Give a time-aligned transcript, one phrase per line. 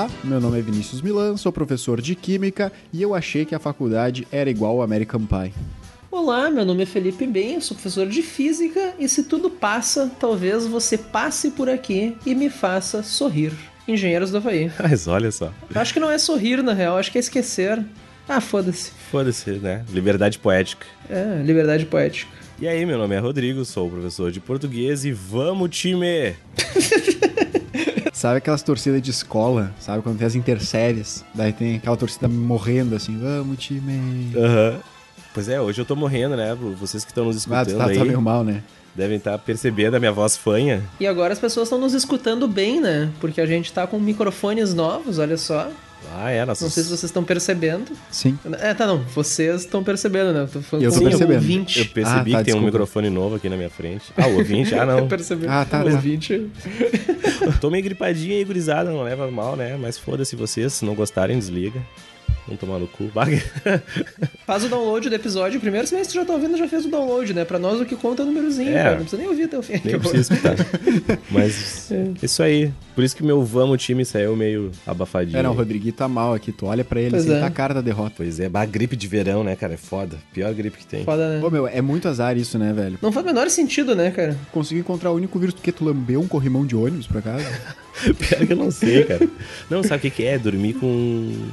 [0.00, 3.58] Olá, meu nome é Vinícius Milan, sou professor de Química e eu achei que a
[3.58, 5.52] faculdade era igual ao American Pie.
[6.10, 10.66] Olá, meu nome é Felipe Ben, sou professor de Física e se tudo passa, talvez
[10.66, 13.52] você passe por aqui e me faça sorrir.
[13.86, 14.72] Engenheiros do Havaí.
[14.82, 15.52] Mas olha só.
[15.74, 17.84] Acho que não é sorrir, na real, acho que é esquecer.
[18.26, 18.92] Ah, foda-se.
[19.10, 19.84] Foda-se, né?
[19.92, 20.86] Liberdade poética.
[21.10, 22.32] É, liberdade poética.
[22.58, 26.34] E aí, meu nome é Rodrigo, sou professor de português e vamos, time!
[28.20, 30.02] Sabe aquelas torcidas de escola, sabe?
[30.02, 34.36] Quando tem as interséries, daí tem aquela torcida morrendo assim, vamos time.
[34.36, 34.78] Aham.
[35.32, 36.54] Pois é, hoje eu tô morrendo, né?
[36.78, 38.62] Vocês que estão nos Ah, escutando tu tá, aí tá meio mal, né?
[38.94, 40.82] devem estar percebendo a minha voz fanha.
[41.00, 43.10] E agora as pessoas estão nos escutando bem, né?
[43.22, 45.70] Porque a gente tá com microfones novos, olha só.
[46.12, 46.64] Ah, é, nossa.
[46.64, 47.92] Não sei se vocês estão percebendo.
[48.10, 48.38] Sim.
[48.60, 48.98] É, tá, não.
[49.14, 50.40] Vocês estão percebendo, né?
[50.42, 51.34] Eu tô falando Eu tô o percebendo.
[51.34, 51.78] ouvinte.
[51.78, 52.66] Eu percebi Ah, tá, que tem um desculpa.
[52.66, 54.04] microfone novo aqui na minha frente.
[54.16, 54.74] Ah, o ouvinte?
[54.74, 55.06] Ah, não.
[55.08, 55.50] Percebeu?
[55.50, 55.90] Ah, tá, o tá.
[55.92, 56.50] ouvinte.
[57.60, 59.76] Tô meio gripadinha aí, gurizada, não leva mal, né?
[59.80, 61.80] Mas foda-se vocês, se não gostarem, desliga.
[62.48, 63.10] Vão tomar no cu.
[64.46, 67.32] Faz o download do episódio primeiro, se você já tá ouvindo, já fez o download,
[67.32, 67.44] né?
[67.44, 68.82] Pra nós o que conta é o númerozinho, É.
[68.82, 68.90] cara.
[68.92, 69.80] Não precisa nem ouvir até o fim.
[69.84, 70.56] Nem preciso escutar.
[71.30, 71.90] Mas
[72.22, 72.72] isso aí.
[72.94, 75.38] Por isso que meu vamos time saiu meio abafadinho.
[75.38, 77.40] É, não, o Rodriguinho tá mal aqui, tu olha pra ele Pois assim, é.
[77.40, 78.14] tá a cara da derrota.
[78.16, 79.74] Pois é, bah, gripe de verão, né, cara?
[79.74, 80.16] É foda.
[80.32, 81.04] Pior gripe que tem.
[81.04, 81.40] Foda, né?
[81.40, 82.98] Pô, meu, é muito azar isso, né, velho?
[83.00, 84.36] Não faz o menor sentido, né, cara?
[84.52, 87.44] Consegui encontrar o único vírus porque tu lambeu um corrimão de ônibus pra casa.
[88.18, 89.28] Pior que eu não sei, cara.
[89.68, 90.38] Não, sabe o que, que é?
[90.38, 90.86] Dormir com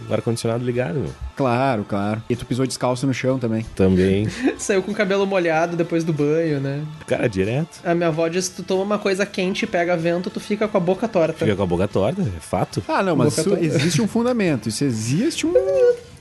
[0.10, 1.10] o ar-condicionado ligado, meu.
[1.36, 2.22] claro, claro.
[2.30, 3.66] E tu pisou descalço no chão também.
[3.76, 4.28] Também.
[4.58, 6.84] Saiu com o cabelo molhado depois do banho, né?
[7.06, 7.80] Cara, direto.
[7.84, 10.68] A minha avó diz que tu toma uma coisa quente e pega vento, tu fica
[10.68, 11.46] com a boca torta.
[11.46, 12.84] Fica com a boca torta, é fato.
[12.88, 14.70] Ah, não, mas Boca isso existe um fundamento.
[14.70, 15.54] Isso existe um.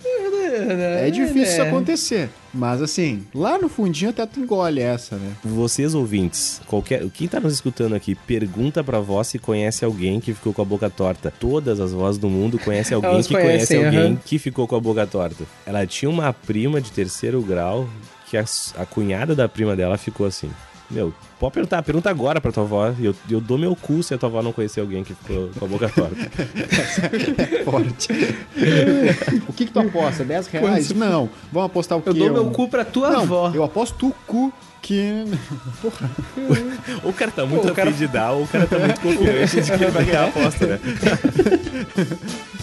[0.57, 2.29] É difícil isso acontecer.
[2.53, 5.33] Mas assim, lá no fundinho até tu engole essa, né?
[5.45, 10.33] Vocês ouvintes, qualquer, quem tá nos escutando aqui, pergunta pra vós se conhece alguém que
[10.33, 11.33] ficou com a boca torta.
[11.39, 14.21] Todas as vozes do mundo conhecem alguém Elas que conhece conhecem, alguém aham.
[14.25, 15.45] que ficou com a boca torta.
[15.67, 17.89] Ela tinha uma prima de terceiro grau
[18.31, 18.45] que a,
[18.77, 20.51] a cunhada da prima dela ficou assim.
[20.91, 22.93] Meu, pode perguntar, pergunta agora pra tua avó.
[23.01, 25.65] Eu, eu dou meu cu se a tua avó não conhecer alguém que ficou com
[25.65, 26.17] a boca torta.
[27.65, 28.09] Forte.
[29.49, 30.25] o que, que tu aposta?
[30.25, 30.91] 10 reais?
[30.93, 31.29] Não.
[31.53, 32.09] Vamos apostar o quê?
[32.11, 33.51] Eu dou meu Um- cu pra tua Não, avó.
[33.55, 34.53] eu aposto tu cu
[34.83, 35.25] que.
[35.83, 36.11] Porra.
[37.03, 38.79] ou o cara tá muito Pô, o afim cara- de dar, ou o cara tá
[38.79, 40.81] muito confiante de que ele vai ganhar a aposta, né?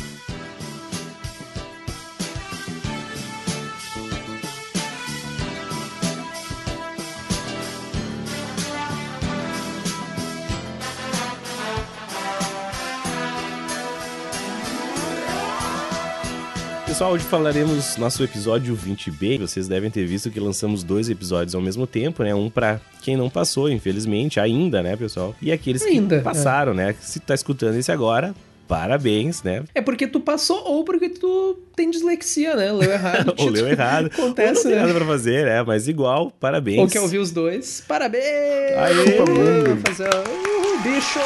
[16.94, 19.40] Pessoal, hoje falaremos nosso episódio 20B.
[19.40, 22.36] Vocês devem ter visto que lançamos dois episódios ao mesmo tempo, né?
[22.36, 25.36] Um pra quem não passou, infelizmente, ainda, né, pessoal?
[25.42, 26.94] E aqueles Ainda, que passaram, né?
[27.02, 28.36] Se tu tá escutando esse agora,
[28.68, 29.64] parabéns, né?
[29.74, 32.72] É porque tu passou ou porque tu tem dislexia, né?
[32.72, 33.34] Leu errado.
[33.42, 34.12] Ou leu errado.
[34.14, 34.82] Acontece, ou não tem né?
[34.82, 35.64] nada pra fazer, né?
[35.64, 36.78] Mas igual, parabéns.
[36.78, 37.84] Ou quer ouvir os dois.
[37.88, 38.24] Parabéns!
[38.24, 39.18] Aê!
[39.84, 40.10] Fazer...
[40.14, 41.20] Uhul, bicho!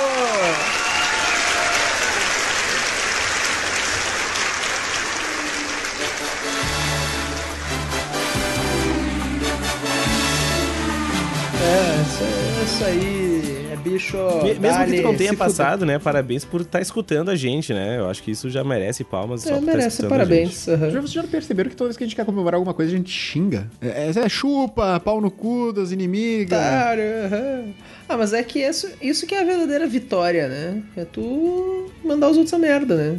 [12.08, 12.24] Isso,
[12.64, 13.68] isso aí.
[13.72, 14.18] É bicho.
[14.44, 16.00] Me- Mesmo que dale, tu não tenha passado, né?
[16.00, 17.98] Parabéns por estar escutando a gente, né?
[18.00, 19.46] Eu acho que isso já merece palmas.
[19.46, 20.68] É, tá merece, a parabéns.
[20.68, 20.90] aham.
[20.90, 22.98] Já, vocês já perceberam que toda vez que a gente quer comemorar alguma coisa, a
[22.98, 23.70] gente xinga?
[23.82, 26.58] É, é chupa, pau no cu das inimigas.
[26.58, 27.64] Otário, aham.
[28.08, 30.82] Ah, mas é que isso, isso que é a verdadeira vitória, né?
[30.96, 33.18] É tu mandar os outros a merda, né?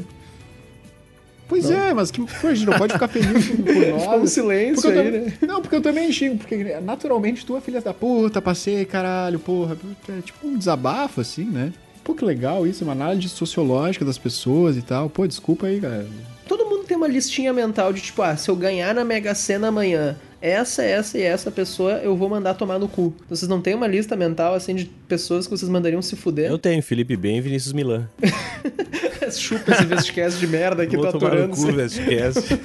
[1.48, 3.74] Pois é, mas que, pô, a gente não pode ficar feliz por, por
[4.06, 4.22] nós.
[4.22, 5.32] Um silêncio aí, né?
[5.40, 9.76] Não, porque eu também xingo, porque naturalmente tu é filha da puta, passei, caralho, porra.
[10.08, 11.72] É tipo um desabafo, assim, né?
[12.04, 15.08] Pô, que legal isso, uma análise sociológica das pessoas e tal.
[15.08, 16.06] Pô, desculpa aí, cara.
[16.46, 19.68] Todo mundo tem uma listinha mental de tipo, ah, se eu ganhar na Mega Sena
[19.68, 23.14] amanhã, essa, essa e essa pessoa eu vou mandar tomar no cu.
[23.28, 26.50] Vocês não têm uma lista mental assim de pessoas que vocês mandariam se fuder?
[26.50, 28.08] Eu tenho Felipe Ben e Vinícius Milan.
[29.30, 31.56] Chupa esse vesticast de merda que Vou tá tomar no aturando.
[31.56, 32.58] cu, Vestcast.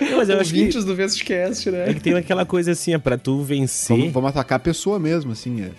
[0.16, 1.90] Mas eu acho que, do vesticast, né?
[1.90, 3.96] é que tem aquela coisa assim, é pra tu vencer.
[3.96, 5.62] Vamos, vamos atacar a pessoa mesmo, assim.
[5.62, 5.70] É.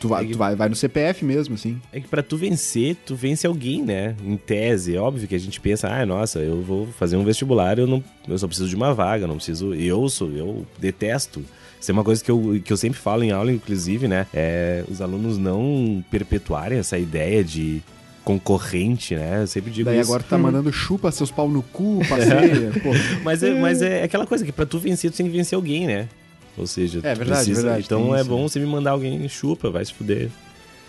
[0.00, 1.80] Tu, vai, tu vai, vai no CPF mesmo, assim.
[1.92, 4.16] É que pra tu vencer, tu vence alguém, né?
[4.24, 7.78] Em tese, é óbvio que a gente pensa, ah, nossa, eu vou fazer um vestibular,
[7.78, 11.44] eu não, eu só preciso de uma vaga, não preciso, eu sou, eu detesto.
[11.78, 14.26] Isso é uma coisa que eu, que eu sempre falo em aula, inclusive, né?
[14.32, 17.82] É os alunos não perpetuarem essa ideia de
[18.24, 19.42] concorrente, né?
[19.42, 20.10] Eu sempre digo Daí isso.
[20.10, 22.70] agora tá mandando chupa seus pau no cu, passeia.
[23.24, 25.86] Mas é, mas é aquela coisa que pra tu vencer, tu tem que vencer alguém,
[25.86, 26.08] né?
[26.58, 28.48] Ou seja, É tu verdade, precisa- verdade, Então é isso, bom né?
[28.48, 30.28] você me mandar alguém chupa, vai se fuder.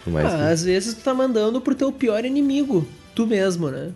[0.08, 2.88] Ah, que- às vezes tu tá mandando pro teu pior inimigo.
[3.14, 3.92] Tu mesmo, né?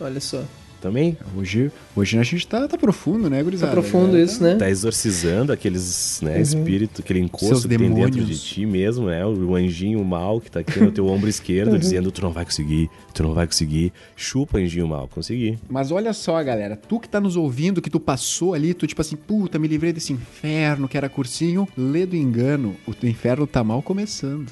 [0.00, 0.44] Olha só.
[0.82, 3.72] Também hoje, hoje a gente tá, tá profundo, né, Tá gurizada?
[3.72, 4.56] profundo Galera, isso, né?
[4.56, 8.42] tá exorcizando aqueles, né, espírito, aquele Seus encosto que tem dentro de demônios.
[8.42, 9.24] ti mesmo, né?
[9.24, 12.90] O anjinho mal que tá aqui no teu ombro esquerdo, dizendo tu não vai conseguir,
[13.14, 13.92] tu não vai conseguir.
[14.16, 15.56] Chupa, anjinho mal, consegui.
[15.70, 19.00] Mas olha só, galera, tu que tá nos ouvindo, que tu passou ali, tu tipo
[19.00, 23.46] assim, puta, me livrei desse inferno que era cursinho, lê do engano, o teu inferno
[23.46, 24.50] tá mal começando.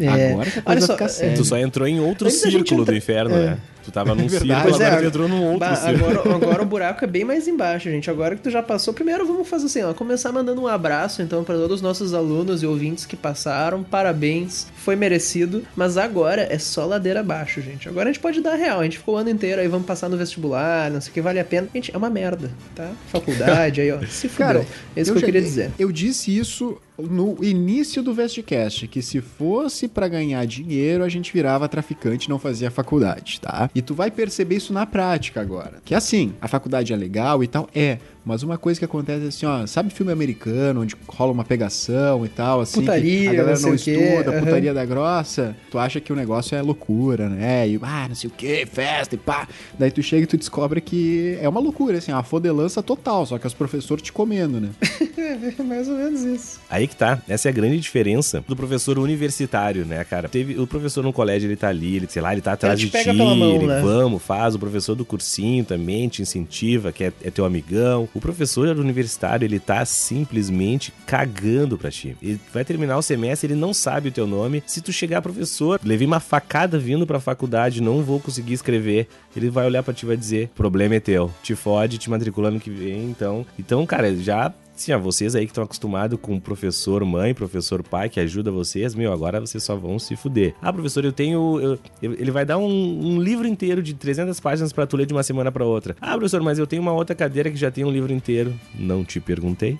[0.00, 0.32] É.
[0.32, 1.36] Agora que a Olha coisa só, fica é, séria.
[1.36, 3.46] Tu só entrou em outro Antes círculo entra- do inferno, É.
[3.46, 3.58] né?
[3.84, 4.62] Tu tava num Verdade.
[4.62, 6.10] círculo, é, agora tu entrou num outro Bah, círculo.
[6.20, 8.10] agora, agora o buraco é bem mais embaixo, gente.
[8.10, 11.42] Agora que tu já passou, primeiro vamos fazer assim, ó, começar mandando um abraço então
[11.44, 13.82] para todos os nossos alunos e ouvintes que passaram.
[13.82, 15.62] Parabéns, foi merecido.
[15.76, 17.88] Mas agora é só ladeira abaixo, gente.
[17.88, 18.80] Agora a gente pode dar real.
[18.80, 21.20] A gente ficou o ano inteiro aí, vamos passar no vestibular, não sei o que
[21.20, 21.68] vale a pena.
[21.74, 22.90] Gente, é uma merda, tá?
[23.08, 23.98] Faculdade aí, ó.
[24.06, 24.46] Se fudeu.
[24.46, 25.70] Cara, é isso que eu já- queria dizer.
[25.78, 31.32] Eu disse isso no início do Vestcast, que se fosse pra ganhar dinheiro, a gente
[31.32, 33.70] virava traficante e não fazia faculdade, tá?
[33.74, 35.80] E tu vai perceber isso na prática agora.
[35.84, 37.98] Que assim, a faculdade é legal e tal, é.
[38.24, 42.24] Mas uma coisa que acontece é assim, ó, sabe filme americano, onde rola uma pegação
[42.24, 44.44] e tal, assim, que Putaria, a galera não não estuda, aham.
[44.44, 47.68] putaria da grossa, tu acha que o negócio é loucura, né?
[47.68, 49.48] E, ah, não sei o que, festa e pá.
[49.78, 53.38] Daí tu chega e tu descobre que é uma loucura, assim, uma fodelança total, só
[53.38, 54.70] que os professores te comendo, né?
[55.58, 56.60] É mais ou menos isso.
[56.68, 57.20] Aí que tá.
[57.28, 60.28] Essa é a grande diferença do professor universitário, né, cara?
[60.28, 62.86] Teve o professor no colégio, ele tá ali, ele, sei lá, ele tá atrás te
[62.86, 63.80] de ti, mão, ele né?
[63.80, 64.54] vamos, faz.
[64.54, 68.08] O professor do cursinho também te incentiva, que é, é teu amigão.
[68.14, 72.16] O professor universitário, ele tá simplesmente cagando pra ti.
[72.22, 74.62] Ele vai terminar o semestre, ele não sabe o teu nome.
[74.66, 79.08] Se tu chegar, professor, levei uma facada vindo pra faculdade, não vou conseguir escrever.
[79.34, 81.30] Ele vai olhar pra ti e vai dizer: problema é teu.
[81.42, 83.46] Te fode, te matricula ano que vem, então.
[83.58, 88.08] Então, cara, já Sim, ó, vocês aí que estão acostumados com professor mãe, professor pai,
[88.08, 90.56] que ajuda vocês, meu, agora vocês só vão se fuder.
[90.60, 91.78] Ah, professor, eu tenho.
[92.02, 95.12] eu- ele vai dar um, um livro inteiro de 300 páginas pra tu ler de
[95.12, 95.94] uma semana pra outra.
[96.00, 98.52] Ah, professor, mas eu tenho uma outra cadeira que já tem um livro inteiro.
[98.74, 99.78] Não te perguntei.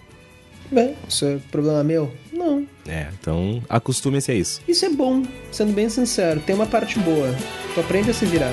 [0.70, 2.12] Bem, isso é problema meu?
[2.32, 2.64] Não.
[2.86, 4.60] É, então acostume-se a isso.
[4.68, 6.38] Isso é bom, sendo bem sincero.
[6.46, 7.28] Tem uma parte boa.
[7.74, 8.52] Tu aprende a se virar.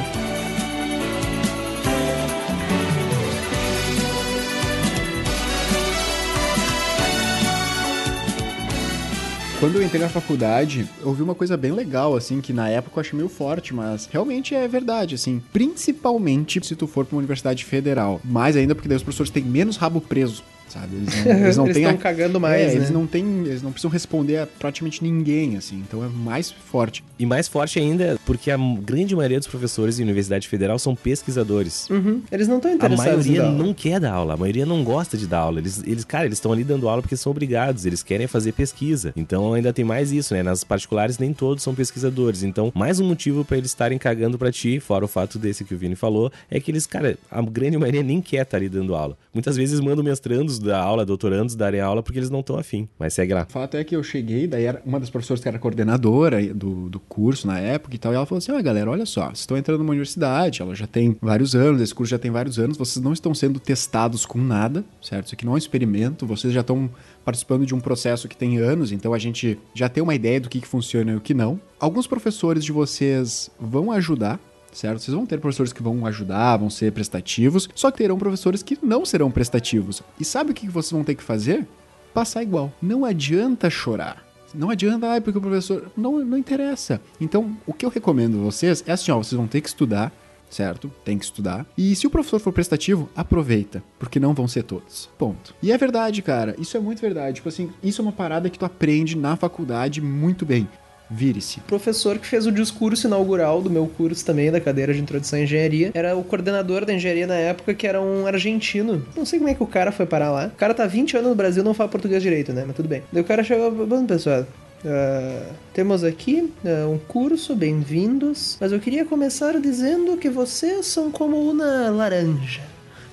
[9.59, 12.97] Quando eu entrei na faculdade, eu vi uma coisa bem legal, assim, que na época
[12.97, 15.41] eu achei meio forte, mas realmente é verdade, assim.
[15.51, 18.21] Principalmente se tu for pra uma universidade federal.
[18.23, 20.95] Mais ainda porque daí os professores têm menos rabo preso, sabe?
[20.95, 22.73] Eles não, eles não Eles têm estão a- cagando mais, é, né?
[22.75, 25.77] eles não têm, eles não precisam responder a praticamente ninguém, assim.
[25.87, 27.03] Então é mais forte.
[27.17, 31.89] E mais forte ainda, porque a grande maioria dos professores em Universidade Federal são pesquisadores.
[31.89, 32.21] Uhum.
[32.31, 35.17] Eles não estão A interessados em maioria não quer dar aula, a maioria não gosta
[35.17, 35.59] de dar aula.
[35.59, 39.13] Eles, eles cara, eles estão ali dando aula porque são obrigados, eles querem fazer pesquisa.
[39.15, 40.43] Então ainda tem mais isso, né?
[40.43, 42.43] Nas particulares nem todos são pesquisadores.
[42.43, 45.73] Então, mais um motivo pra eles estarem cagando pra ti, fora o fato desse que
[45.73, 48.95] o Vini falou, é que eles, cara, a grande maioria nem quer estar ali dando
[48.95, 49.17] aula.
[49.33, 52.87] Muitas vezes mandam mestrandos da aula, doutorandos darem aula porque eles não estão afim.
[52.97, 53.45] Mas segue lá.
[53.47, 56.89] O fato é que eu cheguei, daí era uma das professoras que era coordenadora do,
[56.89, 59.39] do curso na época e tal, e ela falou assim: ó, galera, olha só, vocês
[59.39, 62.77] estão entrando numa universidade, ela já tem vários anos, esse curso já tem vários anos,
[62.77, 65.25] vocês não estão sendo testados com nada, certo?
[65.25, 66.89] Isso aqui não é um experimento, vocês já estão
[67.23, 70.49] participando de um processo que tem anos, então a gente já tem uma ideia do
[70.49, 71.59] que, que funciona e o que não.
[71.79, 74.39] Alguns professores de vocês vão ajudar,
[74.71, 74.99] certo?
[74.99, 78.77] Vocês vão ter professores que vão ajudar, vão ser prestativos, só que terão professores que
[78.81, 80.01] não serão prestativos.
[80.19, 81.67] E sabe o que vocês vão ter que fazer?
[82.13, 82.71] Passar igual.
[82.81, 84.25] Não adianta chorar.
[84.53, 85.91] Não adianta, ah, porque o professor.
[85.95, 86.99] Não, não interessa.
[87.21, 90.11] Então, o que eu recomendo a vocês é assim, ó, vocês vão ter que estudar,
[90.49, 90.91] certo?
[91.05, 91.65] Tem que estudar.
[91.77, 95.07] E se o professor for prestativo, aproveita, porque não vão ser todos.
[95.17, 95.53] Ponto.
[95.61, 96.55] E é verdade, cara.
[96.57, 97.35] Isso é muito verdade.
[97.35, 100.67] Tipo assim, isso é uma parada que tu aprende na faculdade muito bem.
[101.09, 101.59] Vire-se.
[101.59, 105.39] O professor que fez o discurso inaugural do meu curso também, da cadeira de introdução
[105.39, 109.05] à engenharia, era o coordenador da engenharia na época, que era um argentino.
[109.15, 110.47] Não sei como é que o cara foi parar lá.
[110.47, 112.63] O cara tá 20 anos no Brasil não fala português direito, né?
[112.65, 113.01] Mas tudo bem.
[113.11, 114.45] Daí o cara chegou, bom, pessoal.
[114.85, 118.57] ah, temos aqui ah, um curso, bem-vindos.
[118.59, 122.61] Mas eu queria começar dizendo que vocês são como uma laranja.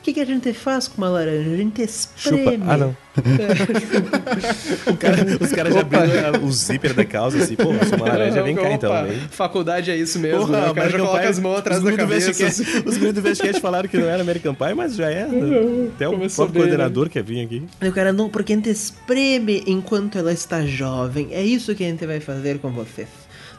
[0.06, 1.50] O que, que a gente faz com uma laranja?
[1.50, 1.80] A gente
[2.16, 2.36] Chupa.
[2.36, 2.62] espreme.
[2.68, 2.96] Ah, não.
[4.86, 8.40] O cara- os caras já abriram o zíper da calça assim, pô, sou uma laranja,
[8.40, 9.04] vem cá então.
[9.04, 9.18] Vem.
[9.30, 10.70] Faculdade é isso mesmo, Porra, né?
[10.70, 12.26] O cara já American coloca Pie, as mãos atrás os da cabeça.
[12.32, 12.88] Vestcast- assim.
[12.88, 15.26] Os guris do Vestcast falaram que não era American Pie, mas já é.
[15.26, 15.88] né?
[15.94, 17.64] Até o Começou próprio bem, coordenador quer vir aqui.
[17.80, 21.28] Aí o cara, não, porque a gente espreme enquanto ela está jovem.
[21.32, 23.08] É isso que a gente vai fazer com vocês.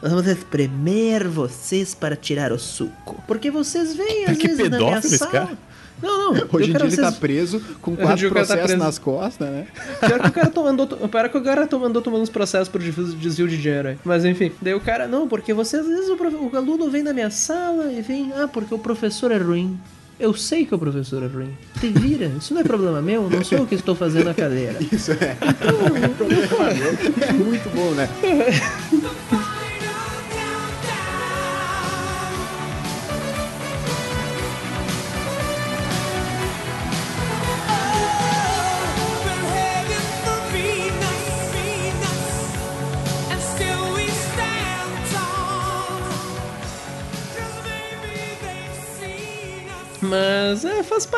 [0.02, 3.22] nós vamos espremer vocês para tirar o suco.
[3.26, 5.67] Porque vocês vêm às Que vezes na minha pedófilo esse cara.
[6.02, 6.42] Não, não.
[6.52, 8.78] Hoje em dia quero ele tá vocês- preso com quatro tá processos preso.
[8.78, 9.66] nas costas, né?
[10.00, 13.48] Pior que o cara tomando, pior que o cara tomando, tomando uns processos por desvio
[13.48, 13.98] de dinheiro aí.
[14.04, 17.02] Mas enfim, daí o cara, não, porque você às vezes o, profe- o aluno vem
[17.02, 19.78] na minha sala e vem, ah, porque o professor é ruim.
[20.20, 21.56] Eu sei que o professor é ruim.
[21.78, 24.76] Te vira, isso não é problema meu, não sou eu que estou fazendo a cadeira.
[24.90, 25.36] Isso é.
[27.38, 28.08] Muito bom, né?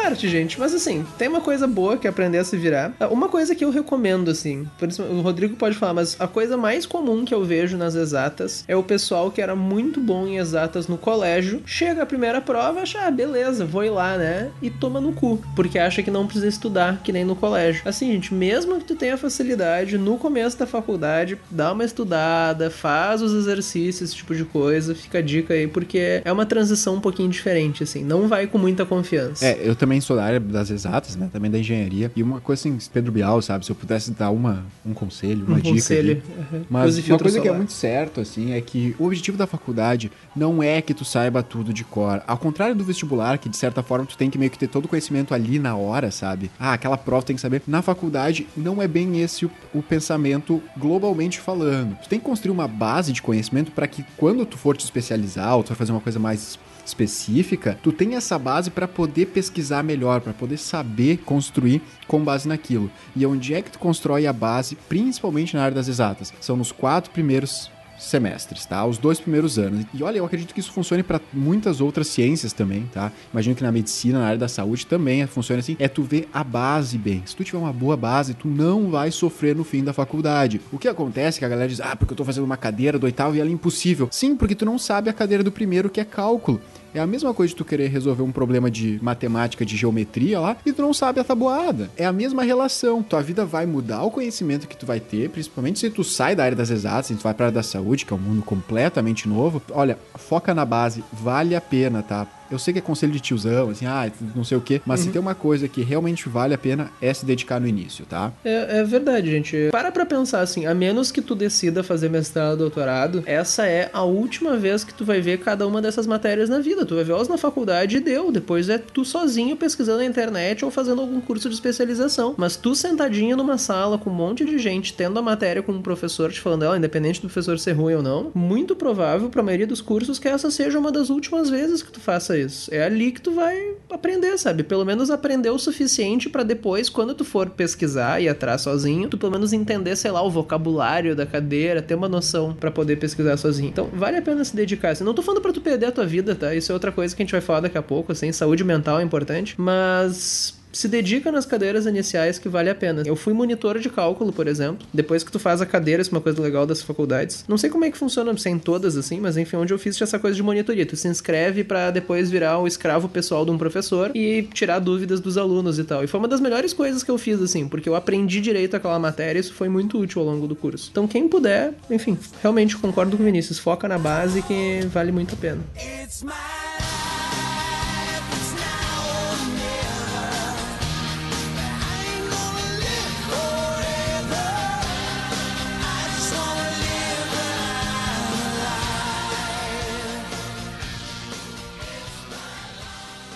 [0.02, 0.59] Parte, gente.
[0.59, 2.92] Mas assim, tem uma coisa boa que é aprender a se virar.
[2.99, 6.26] Ah, Uma coisa que eu recomendo, assim, por isso o Rodrigo pode falar, mas a
[6.26, 10.26] coisa mais comum que eu vejo nas exatas é o pessoal que era muito bom
[10.26, 14.50] em exatas no colégio, chega a primeira prova, acha, ah, beleza, vou ir lá, né?
[14.62, 17.83] E toma no cu, porque acha que não precisa estudar, que nem no colégio.
[17.85, 23.23] Assim, gente, mesmo que tu tenha facilidade, no começo da faculdade, dá uma estudada, faz
[23.23, 27.00] os exercícios, esse tipo de coisa, fica a dica aí, porque é uma transição um
[27.00, 29.45] pouquinho diferente, assim, não vai com muita confiança.
[29.45, 31.30] É, eu também sou da área das exatas, né?
[31.32, 32.12] Também da engenharia.
[32.14, 33.64] E uma coisa assim, Pedro Bial, sabe?
[33.64, 35.70] Se eu pudesse dar uma, um conselho, uma Um dica.
[35.76, 36.11] conselho.
[36.11, 36.23] ali.
[36.59, 36.64] Uhum.
[36.68, 37.56] Mas uma coisa que é solar.
[37.56, 41.73] muito certo, assim, é que o objetivo da faculdade não é que tu saiba tudo
[41.73, 42.23] de cor.
[42.26, 44.85] Ao contrário do vestibular, que de certa forma tu tem que meio que ter todo
[44.85, 46.50] o conhecimento ali na hora, sabe?
[46.61, 47.62] Ah, aquela prova tem que saber.
[47.66, 51.97] Na faculdade, não é bem esse o, o pensamento globalmente falando.
[52.02, 55.56] Tu tem que construir uma base de conhecimento para que quando tu for te especializar
[55.56, 56.59] ou tu for fazer uma coisa mais
[56.90, 62.47] específica, tu tem essa base para poder pesquisar melhor, para poder saber construir com base
[62.47, 62.90] naquilo.
[63.16, 66.32] E onde é que tu constrói a base, principalmente na área das exatas?
[66.40, 67.70] São nos quatro primeiros
[68.00, 68.85] semestres, tá?
[68.85, 69.85] Os dois primeiros anos.
[69.92, 73.12] E olha, eu acredito que isso funcione para muitas outras ciências também, tá?
[73.32, 75.76] Imagino que na medicina, na área da saúde também funciona assim.
[75.78, 77.23] É tu ver a base bem.
[77.26, 80.61] Se tu tiver uma boa base, tu não vai sofrer no fim da faculdade.
[80.73, 82.99] O que acontece é que a galera diz: "Ah, porque eu tô fazendo uma cadeira
[82.99, 84.09] do oitavo e ela é impossível".
[84.11, 86.61] Sim, porque tu não sabe a cadeira do primeiro, que é cálculo.
[86.94, 90.56] É a mesma coisa de tu querer resolver um problema de matemática, de geometria lá,
[90.66, 91.90] e tu não sabe a tabuada.
[91.97, 93.02] É a mesma relação.
[93.02, 96.44] Tua vida vai mudar o conhecimento que tu vai ter, principalmente se tu sai da
[96.44, 99.28] área das exatas, se tu vai pra área da saúde, que é um mundo completamente
[99.28, 99.62] novo.
[99.70, 102.26] Olha, foca na base, vale a pena, tá?
[102.50, 105.11] Eu sei que é conselho de tiozão, assim, ah, não sei o quê, mas se
[105.11, 108.33] tem uma coisa que realmente vale a pena é se dedicar no início, tá?
[108.45, 109.69] É, é verdade, gente.
[109.71, 114.02] Para pra pensar assim, a menos que tu decida fazer mestrado, doutorado, essa é a
[114.02, 116.85] última vez que tu vai ver cada uma dessas matérias na vida.
[116.85, 118.33] Tu vai ver elas na faculdade e deu.
[118.33, 122.35] Depois é tu sozinho pesquisando na internet ou fazendo algum curso de especialização.
[122.37, 125.83] Mas tu sentadinho numa sala com um monte de gente, tendo a matéria com um
[125.83, 129.66] professor te falando ela, independente do professor ser ruim ou não, muito provável pra maioria
[129.66, 132.39] dos cursos que essa seja uma das últimas vezes que tu faça
[132.70, 134.62] É ali que tu vai aprender, sabe?
[134.62, 139.18] Pelo menos aprender o suficiente pra depois, quando tu for pesquisar e atrás sozinho, tu
[139.18, 143.37] pelo menos entender, sei lá, o vocabulário da cadeira, ter uma noção pra poder pesquisar
[143.37, 143.68] sozinho.
[143.68, 144.90] Então, vale a pena se dedicar.
[144.90, 146.54] Assim, não tô falando pra tu perder a tua vida, tá?
[146.54, 149.00] Isso é outra coisa que a gente vai falar daqui a pouco, assim, saúde mental
[149.00, 153.03] é importante, mas se dedica nas cadeiras iniciais que vale a pena.
[153.05, 154.87] Eu fui monitor de cálculo, por exemplo.
[154.93, 157.45] Depois que tu faz a cadeira, isso é uma coisa legal das faculdades.
[157.49, 159.97] Não sei como é que funciona, se é todas assim, mas enfim, onde eu fiz
[159.97, 160.87] tinha essa coisa de monitoria.
[160.87, 165.21] Tu se inscreve pra depois virar o escravo pessoal de um professor e tirar dúvidas
[165.21, 166.05] dos alunos e tal.
[166.05, 168.99] E foi uma das melhores coisas que eu fiz, assim, porque eu aprendi direito aquela
[168.99, 170.89] matéria e isso foi muito útil ao longo do curso.
[170.91, 175.35] Então, quem puder, enfim, realmente concordo com o Vinícius, foca na base que vale muito
[175.35, 175.61] a pena.
[175.77, 177.00] It's my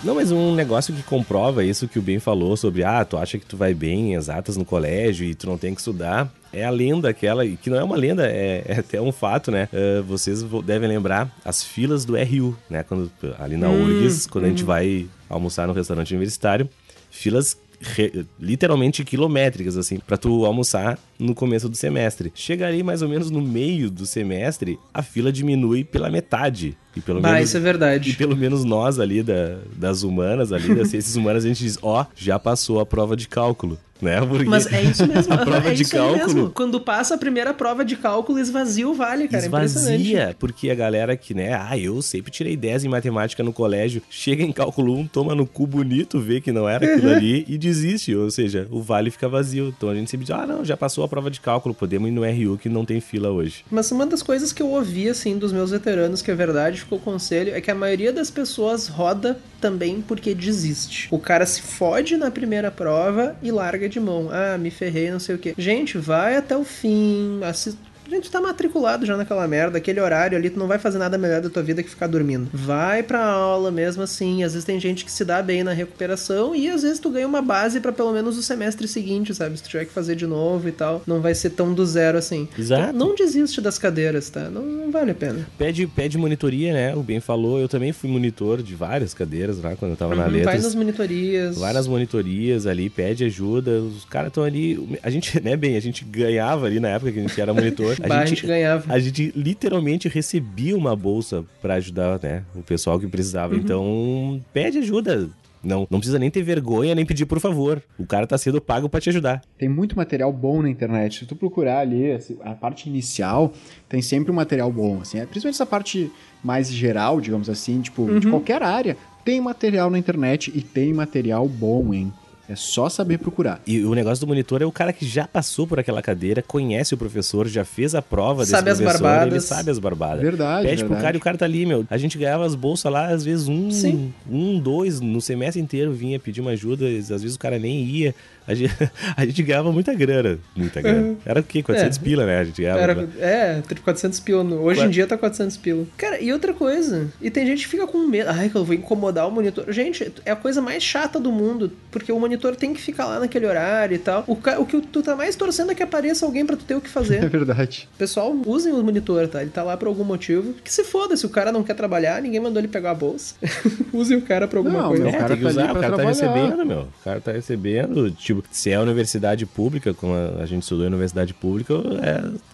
[0.04, 3.38] Não, mas um negócio que comprova isso que o Ben falou sobre, ah, tu acha
[3.38, 6.62] que tu vai bem em exatas no colégio e tu não tem que estudar, é
[6.64, 9.66] a lenda aquela, e que não é uma lenda, é, é até um fato, né?
[9.72, 12.82] Ah, vocês vo- devem lembrar as filas do RU, né?
[12.82, 16.68] Quando, ali na URGS, quando a gente vai almoçar no restaurante universitário,
[17.10, 22.30] filas re- literalmente quilométricas, assim, pra tu almoçar no começo do semestre.
[22.34, 26.76] Chega ali mais ou menos no meio do semestre, a fila diminui pela metade.
[26.96, 28.10] E pelo Bah, menos isso é verdade.
[28.10, 31.78] E pelo menos nós ali da- das humanas, ali das ciências humanas, a gente diz,
[31.82, 34.20] ó, já passou a prova de cálculo, né?
[34.26, 35.32] Porque Mas é isso mesmo.
[35.34, 36.50] a prova é de cálculo mesmo.
[36.50, 39.42] Quando passa a primeira prova de cálculo, esvazia o vale, cara.
[39.44, 40.02] É impressionante.
[40.02, 44.00] esvazia, porque a galera que, né, ah, eu sempre tirei 10 em matemática no colégio,
[44.10, 47.56] chega em cálculo 1, toma no cu bonito, vê que não era aquilo ali e
[47.58, 49.74] desiste, ou seja, o vale fica vazio.
[49.76, 52.12] Então a gente sempre diz, ah, não, já passou a prova de cálculo, podemos ir
[52.12, 53.64] no RU que não tem fila hoje.
[53.70, 56.98] Mas uma das coisas que eu ouvi, assim, dos meus veteranos, que é verdade, ficou
[56.98, 61.08] o conselho, é que a maioria das pessoas roda também porque desiste.
[61.10, 64.28] O cara se fode na primeira prova e larga de mão.
[64.30, 65.54] Ah, me ferrei, não sei o quê.
[65.56, 67.93] Gente, vai até o fim, assista.
[68.06, 71.16] A gente tá matriculado já naquela merda, aquele horário ali, tu não vai fazer nada
[71.18, 72.48] melhor da tua vida que ficar dormindo.
[72.52, 76.54] Vai pra aula mesmo assim, às vezes tem gente que se dá bem na recuperação
[76.54, 79.56] e às vezes tu ganha uma base pra pelo menos o semestre seguinte, sabe?
[79.56, 82.18] Se tu tiver que fazer de novo e tal, não vai ser tão do zero
[82.18, 82.48] assim.
[82.58, 82.82] Exato.
[82.82, 84.50] Então, não desiste das cadeiras, tá?
[84.50, 85.46] Não, não vale a pena.
[85.58, 86.94] Pede, pede monitoria, né?
[86.94, 90.24] O Ben falou, eu também fui monitor de várias cadeiras lá quando eu tava na
[90.24, 90.54] Uhum, letras.
[90.54, 91.58] vai nas monitorias.
[91.58, 93.70] Vai nas monitorias ali, pede ajuda.
[93.80, 94.98] Os caras estão ali.
[95.02, 97.93] A gente, né, bem, a gente ganhava ali na época que a gente era monitor.
[98.00, 98.92] Bah, a gente ganhava.
[98.92, 103.10] A gente literalmente recebia uma bolsa pra ajudar, né, o pessoal que Uhum.
[103.10, 103.56] precisava.
[103.56, 105.28] Então, pede ajuda.
[105.62, 107.82] Não, não precisa nem ter vergonha, nem pedir por favor.
[107.98, 109.40] O cara tá sendo pago pra te ajudar.
[109.56, 111.20] Tem muito material bom na internet.
[111.20, 113.50] Se tu procurar ali, a parte inicial,
[113.88, 115.18] tem sempre um material bom, assim.
[115.18, 119.98] É, Principalmente essa parte mais geral, digamos assim, tipo, de qualquer área, tem material na
[119.98, 122.12] internet e tem material bom, hein?
[122.48, 123.60] É só saber procurar.
[123.66, 126.92] E o negócio do monitor é o cara que já passou por aquela cadeira, conhece
[126.92, 129.32] o professor, já fez a prova desse Sabe as professor, barbadas.
[129.32, 130.20] ele sabe as barbadas.
[130.22, 131.02] Verdade, Pede pro verdade.
[131.02, 131.86] cara e o cara tá ali, meu.
[131.88, 134.12] A gente ganhava as bolsas lá, às vezes um, Sim.
[134.30, 138.14] um, dois, no semestre inteiro vinha pedir uma ajuda, às vezes o cara nem ia.
[138.46, 138.74] A gente,
[139.16, 141.16] a gente ganhava muita grana, muita grana.
[141.24, 141.62] Era o quê?
[141.62, 142.00] 400 É.
[142.00, 142.38] pila, né?
[142.40, 142.80] A gente ganhava.
[142.80, 144.44] Era, é, 400 pila.
[144.56, 145.84] Hoje em dia tá 400 pila.
[145.96, 147.08] Cara, e outra coisa.
[147.22, 148.28] E tem gente que fica com medo.
[148.30, 149.64] Ai, que eu vou incomodar o monitor.
[149.72, 151.72] Gente, é a coisa mais chata do mundo.
[151.90, 154.24] Porque o monitor tem que ficar lá naquele horário e tal.
[154.26, 156.80] O, o que tu tá mais torcendo é que apareça alguém pra tu ter o
[156.80, 157.28] que É fazer.
[157.28, 157.88] verdade.
[157.98, 159.40] Pessoal, usem o monitor, tá?
[159.42, 160.52] Ele tá lá por algum motivo.
[160.62, 163.34] Que se foda, se o cara não quer trabalhar, ninguém mandou ele pegar a bolsa.
[163.92, 165.04] usem o cara pra alguma Não, coisa.
[165.04, 166.80] meu, É, o cara tem que tá usar, o cara tá recebendo, meu.
[166.80, 171.34] O cara tá recebendo, tipo, se é universidade pública, como a, gente estudou em universidade
[171.34, 171.74] pública,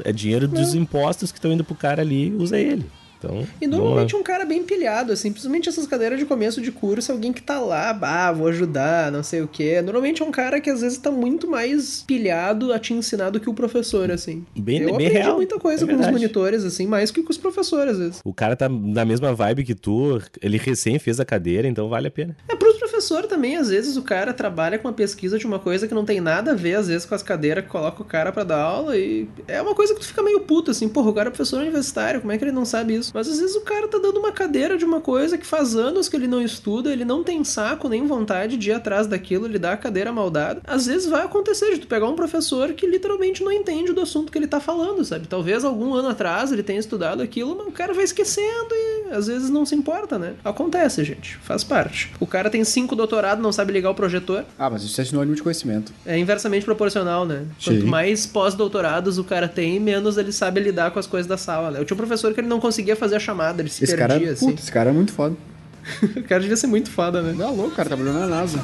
[0.04, 2.84] é, é dinheiro dos impostos que estão indo pro cara ali, usa ele.
[3.22, 7.12] Então, E normalmente um cara bem pilhado, assim, principalmente essas cadeiras de começo de curso,
[7.12, 9.82] alguém que tá lá, ah, vou ajudar, não sei o quê.
[9.82, 13.38] Normalmente é um cara que às vezes tá muito mais pilhado a te ensinar do
[13.38, 14.42] que o professor, assim.
[14.56, 16.12] Bem- Eu bem aprendi real, muita coisa é com os verdade.
[16.14, 18.20] monitores, assim, mais que com os professores, às vezes.
[18.24, 22.08] O cara tá na mesma vibe que tu, ele recém fez a cadeira, então vale
[22.08, 22.34] a pena.
[22.48, 22.69] É pros
[23.00, 26.04] professores também, às vezes o cara trabalha com uma pesquisa de uma coisa que não
[26.04, 28.60] tem nada a ver, às vezes, com as cadeiras que coloca o cara pra dar
[28.60, 31.32] aula e é uma coisa que tu fica meio puto, assim, porra, o cara é
[31.32, 33.10] professor universitário, como é que ele não sabe isso?
[33.14, 36.08] Mas às vezes o cara tá dando uma cadeira de uma coisa que faz anos
[36.08, 39.58] que ele não estuda, ele não tem saco nem vontade de ir atrás daquilo, ele
[39.58, 40.60] dá a cadeira maldada.
[40.66, 44.30] Às vezes vai acontecer de tu pegar um professor que literalmente não entende do assunto
[44.30, 45.26] que ele tá falando, sabe?
[45.26, 49.26] Talvez algum ano atrás ele tenha estudado aquilo, mas o cara vai esquecendo e às
[49.26, 50.34] vezes não se importa, né?
[50.44, 51.38] Acontece, gente.
[51.38, 52.12] Faz parte.
[52.20, 54.44] O cara tem cinco doutorados, não sabe ligar o projetor.
[54.58, 55.92] Ah, mas isso é sinônimo de conhecimento.
[56.04, 57.44] É inversamente proporcional, né?
[57.62, 57.86] Quanto Sim.
[57.86, 61.80] mais pós-doutorados o cara tem, menos ele sabe lidar com as coisas da sala, né?
[61.80, 64.18] Eu tinha um professor que ele não conseguia fazer a chamada, ele se Esse perdia,
[64.18, 64.46] cara, assim.
[64.46, 65.36] puta, esse cara é muito foda.
[66.16, 67.32] o cara devia ser muito foda, né?
[67.36, 68.58] Não é louco, cara, trabalhou na NASA.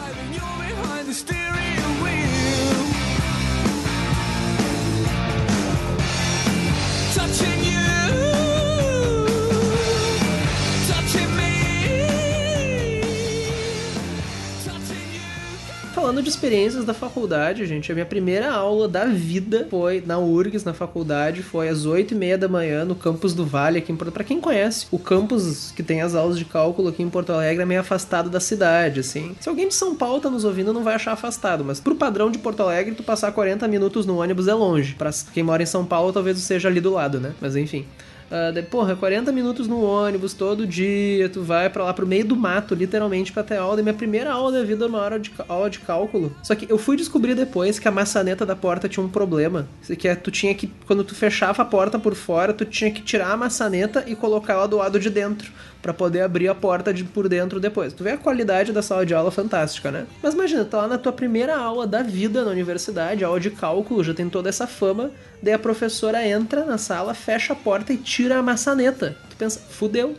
[16.07, 20.63] Falando de experiências da faculdade, gente, a minha primeira aula da vida foi na URGS,
[20.63, 23.97] na faculdade, foi às 8 e meia da manhã no campus do Vale, aqui em
[23.97, 27.33] Porto Pra quem conhece, o campus que tem as aulas de cálculo aqui em Porto
[27.33, 29.35] Alegre é meio afastado da cidade, assim.
[29.41, 32.31] Se alguém de São Paulo tá nos ouvindo, não vai achar afastado, mas pro padrão
[32.31, 34.95] de Porto Alegre, tu passar 40 minutos no ônibus é longe.
[34.95, 37.35] Pra quem mora em São Paulo, talvez seja ali do lado, né?
[37.41, 37.85] Mas enfim.
[38.31, 42.25] Ah, de- porra, 40 minutos no ônibus todo dia, tu vai pra lá pro meio
[42.25, 43.79] do mato, literalmente, pra ter aula.
[43.79, 46.35] E minha primeira aula da vida era uma aula de, aula de cálculo.
[46.43, 49.69] Só que eu fui descobrir depois que a maçaneta da porta tinha um problema.
[49.99, 53.01] Que é, tu tinha que, quando tu fechava a porta por fora, tu tinha que
[53.03, 55.51] tirar a maçaneta e colocar ela do lado de dentro.
[55.87, 57.93] Pra poder abrir a porta de por dentro depois.
[57.93, 60.05] Tu vê a qualidade da sala de aula fantástica, né?
[60.21, 64.03] Mas imagina, tá lá na tua primeira aula da vida na universidade, aula de cálculo,
[64.03, 65.13] já tem toda essa fama.
[65.41, 69.17] Daí a professora entra na sala, fecha a porta e tira a maçaneta.
[69.31, 70.17] Tu pensa, fudeu.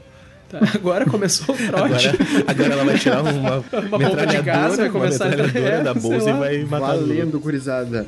[0.48, 2.08] Tá, agora começou o trote.
[2.08, 3.32] Agora, agora ela vai tirar uma,
[3.92, 6.86] Uma bomba de gás, vai começar a- metralhadora é, da bolsa e vai matar.
[6.96, 8.08] Valendo, gurizada.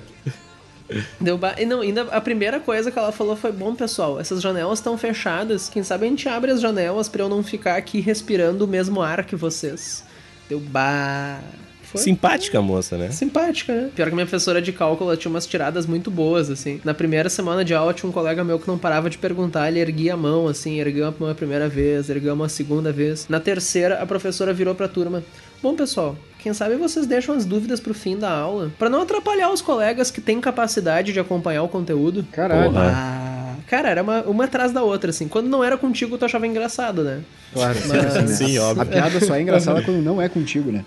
[1.20, 1.56] Deu ba...
[1.58, 4.98] E não, ainda a primeira coisa que ela falou foi: bom, pessoal, essas janelas estão
[4.98, 5.70] fechadas.
[5.70, 9.02] Quem sabe a gente abre as janelas pra eu não ficar aqui respirando o mesmo
[9.02, 10.04] ar que vocês.
[10.48, 11.40] Deu ba.
[11.84, 13.10] Foi Simpática a moça, né?
[13.10, 13.90] simpática, né?
[13.96, 16.80] Pior que minha professora de cálculo ela tinha umas tiradas muito boas, assim.
[16.84, 19.80] Na primeira semana de aula tinha um colega meu que não parava de perguntar, ele
[19.80, 22.92] erguia a mão, assim, ergueu a mão a primeira vez, ergueu a mão a segunda
[22.92, 23.26] vez.
[23.28, 25.24] Na terceira, a professora virou pra turma.
[25.64, 29.52] Bom, pessoal, quem sabe vocês deixam as dúvidas pro fim da aula, Pra não atrapalhar
[29.52, 32.26] os colegas que têm capacidade de acompanhar o conteúdo.
[32.32, 32.72] Caralho.
[32.72, 32.92] Porra.
[32.96, 35.28] Ah, cara, era uma, uma atrás da outra, assim.
[35.28, 37.22] Quando não era contigo, tu achava engraçado, né?
[37.54, 37.78] Claro.
[37.88, 38.82] Mas- Sim, óbvio.
[38.82, 40.84] A piada só é engraçada quando não é contigo, né?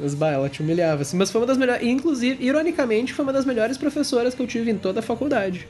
[0.00, 1.16] Mas, bah, ela te humilhava, assim.
[1.16, 1.86] Mas foi uma das melhores.
[1.86, 5.68] Inclusive, ironicamente, foi uma das melhores professoras que eu tive em toda a faculdade.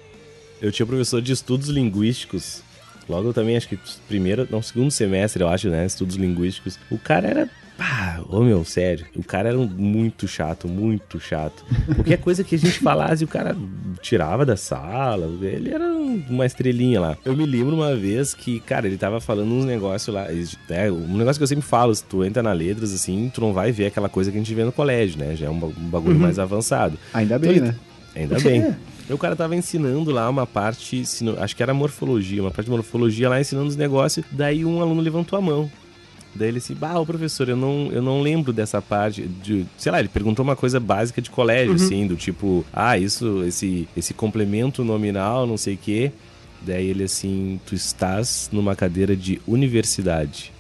[0.63, 2.63] Eu tinha um professor de estudos linguísticos.
[3.09, 5.85] Logo também, acho que primeiro, não, segundo semestre, eu acho, né?
[5.85, 6.79] Estudos linguísticos.
[6.91, 7.51] O cara era.
[7.79, 9.05] Ah, ô meu, sério.
[9.17, 11.65] O cara era muito chato, muito chato.
[11.95, 13.57] Qualquer coisa que a gente falasse, o cara
[14.01, 15.27] tirava da sala.
[15.43, 17.19] Ele era uma estrelinha lá.
[17.25, 20.27] Eu me lembro uma vez que, cara, ele tava falando uns negócios lá.
[20.71, 23.53] É, um negócio que eu sempre falo: se tu entra na letras, assim, tu não
[23.53, 25.35] vai ver aquela coisa que a gente vê no colégio, né?
[25.35, 26.97] Já é um ba- bagulho mais avançado.
[27.13, 27.75] Ainda bem, Então, né?
[28.15, 28.63] Ainda bem.
[28.63, 31.03] Aí O cara tava ensinando lá uma parte,
[31.41, 34.25] acho que era morfologia, uma parte de morfologia lá ensinando os negócios.
[34.31, 35.71] Daí um aluno levantou a mão.
[36.35, 39.65] Daí ele disse, bah, ô professor, eu não, eu não lembro dessa parte de.
[39.79, 43.89] Sei lá, ele perguntou uma coisa básica de colégio, assim, do tipo, ah, isso, esse,
[43.97, 46.11] esse complemento nominal, não sei o quê.
[46.61, 50.53] Daí ele assim, tu estás numa cadeira de universidade.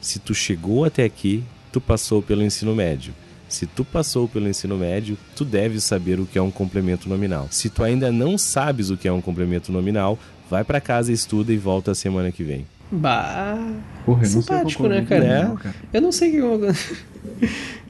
[0.00, 3.12] Se tu chegou até aqui, tu passou pelo ensino médio.
[3.48, 7.48] Se tu passou pelo ensino médio, tu deves saber o que é um complemento nominal.
[7.50, 10.18] Se tu ainda não sabes o que é um complemento nominal,
[10.50, 12.66] vai pra casa, estuda e volta a semana que vem.
[12.90, 13.58] Bah.
[14.04, 15.24] Porra, eu não sei Simpático, qual né, cara?
[15.26, 15.74] nominal, cara.
[15.92, 16.74] Eu não sei o que eu.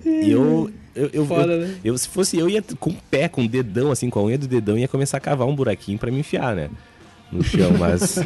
[0.05, 1.75] Eu, eu, eu, Foda, eu- né?
[1.85, 4.39] eu- se fosse eu, ia com o pé, com o dedão, assim, com a unha
[4.39, 6.71] do dedão, ia começar a cavar um buraquinho pra me enfiar, né?
[7.31, 8.21] No chão, mas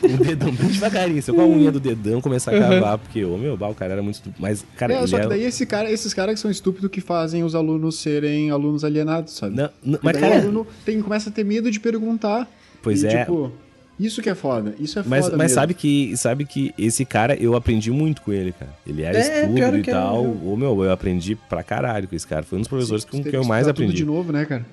[0.00, 1.22] com o dedão bem devagarinho.
[1.22, 3.74] Se eu com a unha do dedão começar a cavar, porque, ô meu, bah, o
[3.74, 4.14] cara era muito.
[4.14, 6.90] estu- Mas, cara, É, só que é- daí esse cara, esses caras que são estúpidos
[6.90, 9.54] que fazem os alunos serem alunos alienados, sabe?
[9.54, 12.48] Não, não, mas, cara, o aluno tem, começa a ter medo de perguntar.
[12.82, 13.18] Pois e, é.
[13.20, 13.52] Tipo,
[13.98, 14.74] isso que é foda.
[14.78, 15.54] Isso é Mas, foda mas mesmo.
[15.54, 18.70] sabe que sabe que esse cara, eu aprendi muito com ele, cara.
[18.86, 19.44] Ele era É,
[19.78, 20.22] e tal.
[20.24, 20.40] né?
[20.44, 22.42] Ô, meu, eu aprendi pra caralho com esse cara.
[22.42, 23.96] Foi um dos professores com Teve que eu mais estudar tudo aprendi.
[24.02, 24.66] de novo, né, cara?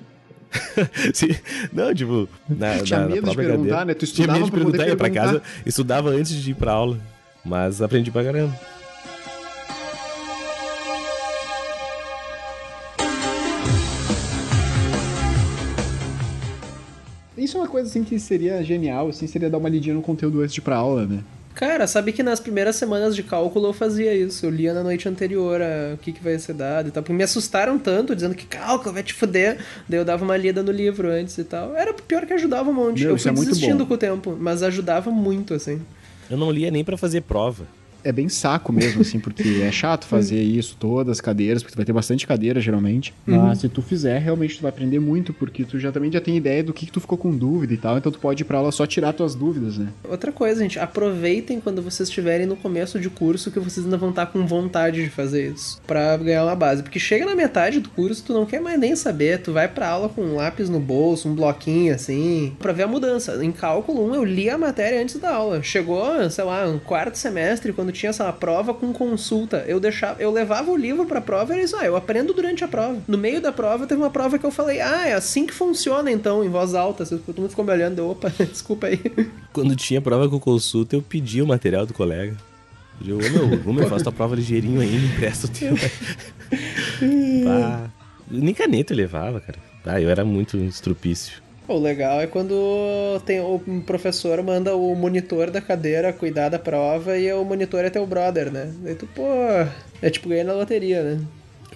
[1.12, 1.28] Sim.
[1.72, 3.84] Não, tipo, na, Tinha na- na medo de própria perguntar, cadeira.
[3.86, 3.94] né?
[3.94, 6.98] Tu Tinha medo estudava de perguntar, ia pra casa, estudava antes de ir pra aula.
[7.44, 8.54] Mas aprendi pra caramba.
[17.44, 20.40] Isso é uma coisa assim que seria genial, assim, seria dar uma lidinha no conteúdo
[20.40, 21.20] antes de ir pra aula, né?
[21.54, 24.44] Cara, sabe que nas primeiras semanas de cálculo eu fazia isso.
[24.44, 27.00] Eu lia na noite anterior ah, o que, que vai ser dado e tal.
[27.00, 29.58] Porque me assustaram tanto, dizendo que cálculo vai te fuder.
[29.88, 31.76] Daí eu dava uma lida no livro antes e tal.
[31.76, 33.02] Era pior que ajudava um monte.
[33.02, 33.86] Meu, eu fui é desistindo bom.
[33.86, 35.80] com o tempo, mas ajudava muito, assim.
[36.28, 37.68] Eu não lia nem pra fazer prova.
[38.04, 41.76] É bem saco mesmo, assim, porque é chato fazer isso, todas as cadeiras, porque tu
[41.76, 43.14] vai ter bastante cadeira, geralmente.
[43.26, 46.36] Mas se tu fizer, realmente tu vai aprender muito, porque tu já também já tem
[46.36, 48.58] ideia do que, que tu ficou com dúvida e tal, então tu pode ir pra
[48.58, 49.88] aula só tirar tuas dúvidas, né?
[50.08, 54.10] Outra coisa, gente, aproveitem quando vocês estiverem no começo de curso que vocês ainda vão
[54.10, 57.88] estar com vontade de fazer isso, Pra ganhar uma base, porque chega na metade do
[57.88, 60.80] curso, tu não quer mais nem saber, tu vai pra aula com um lápis no
[60.80, 63.42] bolso, um bloquinho assim, pra ver a mudança.
[63.44, 65.62] Em cálculo 1 eu li a matéria antes da aula.
[65.62, 70.30] Chegou, sei lá, um quarto semestre, quando tinha essa prova com consulta, eu deixava, eu
[70.30, 72.98] levava o livro pra prova e era isso, ah, eu aprendo durante a prova.
[73.08, 76.10] No meio da prova teve uma prova que eu falei: "Ah, é assim que funciona
[76.10, 79.00] então", em voz alta, assim, todo mundo ficou me olhando, eu, opa, desculpa aí.
[79.52, 82.36] Quando tinha prova com consulta, eu pedia o material do colega.
[83.04, 85.74] Eu, ô meu, ô meu, faz tua prova ligeirinho aí, me empresta o teu.
[88.30, 89.58] Nem caneta eu levava, cara.
[89.84, 91.43] Ah, eu era muito estrupício.
[91.66, 97.16] O legal é quando tem o professor manda o monitor da cadeira cuidar da prova
[97.16, 98.70] e o monitor é teu brother, né?
[98.82, 99.24] Daí tu, pô,
[100.02, 101.20] é tipo ganhar na loteria, né?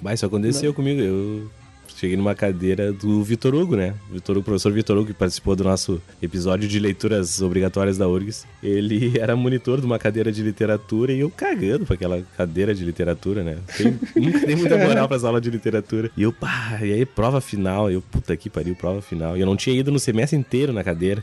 [0.02, 1.00] Mas isso aconteceu comigo.
[1.00, 1.50] Eu
[1.98, 3.94] cheguei numa cadeira do Vitor Hugo, né?
[4.10, 8.08] Vitor Hugo, o professor Vitor Hugo, que participou do nosso episódio de leituras obrigatórias da
[8.08, 8.46] URGS.
[8.62, 12.84] Ele era monitor de uma cadeira de literatura e eu cagando pra aquela cadeira de
[12.84, 13.58] literatura, né?
[14.14, 16.10] Nunca dei muita moral pras aulas de literatura.
[16.16, 17.90] E eu, pá, e aí prova final.
[17.90, 19.36] Eu, puta que pariu, prova final.
[19.36, 21.20] E eu não tinha ido no semestre inteiro na cadeira.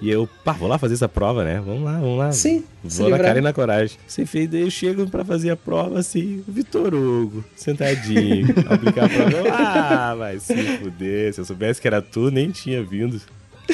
[0.00, 1.60] E eu, pá, vou lá fazer essa prova, né?
[1.64, 2.32] Vamos lá, vamos lá.
[2.32, 3.98] Sim, Vou na cara e na coragem.
[4.06, 9.04] Você fez, daí eu chego pra fazer a prova assim, o Vitor Hugo, sentadinho, aplicar
[9.04, 9.30] a prova.
[9.32, 11.34] Eu, ah, vai se fuder.
[11.34, 13.20] Se eu soubesse que era tu, nem tinha vindo.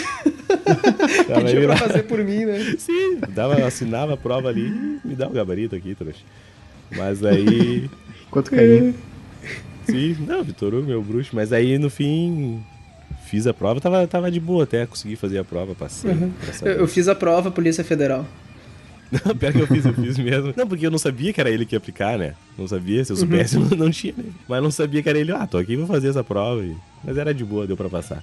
[1.28, 1.76] Tava Pediu pra lá.
[1.76, 2.74] fazer por mim, né?
[2.78, 4.68] Sim, dava, assinava a prova ali,
[5.04, 6.20] me dá o gabarito aqui, trouxa.
[6.96, 7.88] Mas aí,
[8.30, 8.94] Quanto carinho.
[9.84, 11.30] sim, não, Vitor Hugo, meu bruxo.
[11.34, 12.62] Mas aí no fim,
[13.26, 16.10] fiz a prova, tava, tava de boa até, consegui fazer a prova, passei.
[16.10, 18.26] a Eu, eu fiz a prova, Polícia Federal.
[19.10, 20.52] Não, pior que eu fiz, eu fiz mesmo.
[20.56, 22.34] Não, porque eu não sabia que era ele que ia aplicar, né?
[22.58, 24.24] Não sabia, se eu soubesse, não, não tinha, né?
[24.48, 25.32] Mas não sabia que era ele.
[25.32, 26.62] Ah, tô aqui, vou fazer essa prova.
[26.62, 26.74] E...
[27.04, 28.22] Mas era de boa, deu pra passar.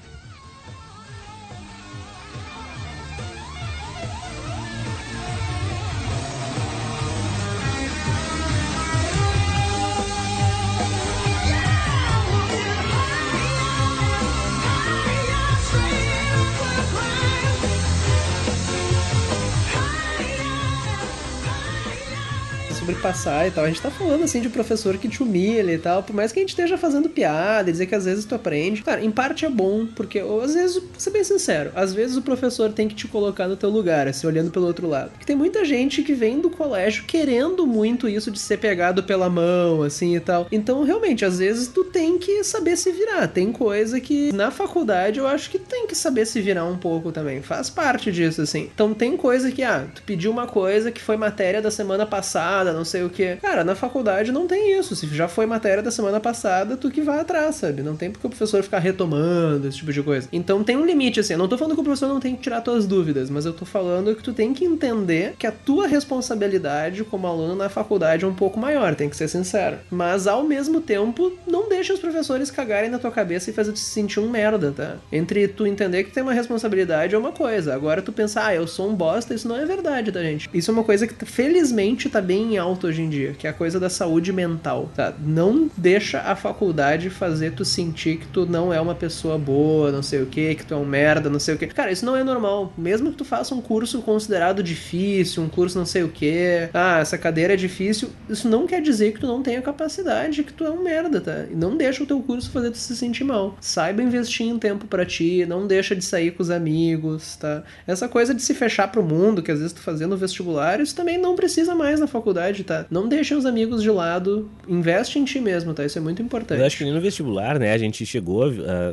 [23.03, 23.65] Passar e tal.
[23.65, 26.01] A gente tá falando assim de professor que te humilha e tal.
[26.01, 28.81] Por mais que a gente esteja fazendo piada e dizer que às vezes tu aprende.
[28.81, 32.15] Cara, em parte é bom, porque ou, às vezes, vou ser bem sincero, às vezes
[32.15, 35.11] o professor tem que te colocar no teu lugar, assim, olhando pelo outro lado.
[35.11, 39.29] Porque tem muita gente que vem do colégio querendo muito isso de ser pegado pela
[39.29, 40.47] mão, assim e tal.
[40.49, 43.27] Então, realmente, às vezes tu tem que saber se virar.
[43.27, 47.11] Tem coisa que na faculdade eu acho que tem que saber se virar um pouco
[47.11, 47.41] também.
[47.41, 48.69] Faz parte disso, assim.
[48.73, 52.71] Então tem coisa que, ah, tu pediu uma coisa que foi matéria da semana passada,
[52.71, 53.38] não sei o que.
[53.38, 54.95] Cara, na faculdade não tem isso.
[54.95, 57.82] Se já foi matéria da semana passada, tu que vai atrás, sabe?
[57.82, 60.27] Não tem porque o professor ficar retomando esse tipo de coisa.
[60.32, 61.34] Então tem um limite, assim.
[61.34, 63.53] Eu não tô falando que o professor não tem que tirar tuas dúvidas, mas eu
[63.53, 68.25] tô falando que tu tem que entender que a tua responsabilidade como aluno na faculdade
[68.25, 69.77] é um pouco maior, tem que ser sincero.
[69.89, 73.79] Mas ao mesmo tempo, não deixa os professores cagarem na tua cabeça e fazer tu
[73.79, 74.97] se sentir um merda, tá?
[75.12, 77.73] Entre tu entender que tem uma responsabilidade é uma coisa.
[77.73, 80.49] Agora tu pensar, ah, eu sou um bosta, isso não é verdade, tá, gente?
[80.53, 83.54] Isso é uma coisa que felizmente tá bem em hoje em dia, que é a
[83.54, 85.13] coisa da saúde mental, tá?
[85.19, 90.04] Não deixa a faculdade fazer tu sentir que tu não é uma pessoa boa, não
[90.04, 91.67] sei o que, que tu é um merda, não sei o que.
[91.67, 92.74] Cara, isso não é normal.
[92.78, 97.00] Mesmo que tu faça um curso considerado difícil, um curso não sei o que, ah,
[97.00, 100.65] essa cadeira é difícil, isso não quer dizer que tu não tenha capacidade, que tu
[100.65, 101.46] é um merda, tá?
[101.52, 103.58] E não deixa o teu curso fazer tu se sentir mal.
[103.62, 107.63] Saiba investir em tempo pra ti, não deixa de sair com os amigos, tá?
[107.88, 111.17] Essa coisa de se fechar pro mundo, que às vezes tu fazendo vestibular, isso também
[111.17, 112.72] não precisa mais na faculdade, tá?
[112.89, 115.86] Não deixa os amigos de lado, investe em ti mesmo, tá?
[115.86, 116.59] Isso é muito importante.
[116.59, 117.73] Eu acho que no vestibular, né?
[117.73, 118.43] A gente chegou.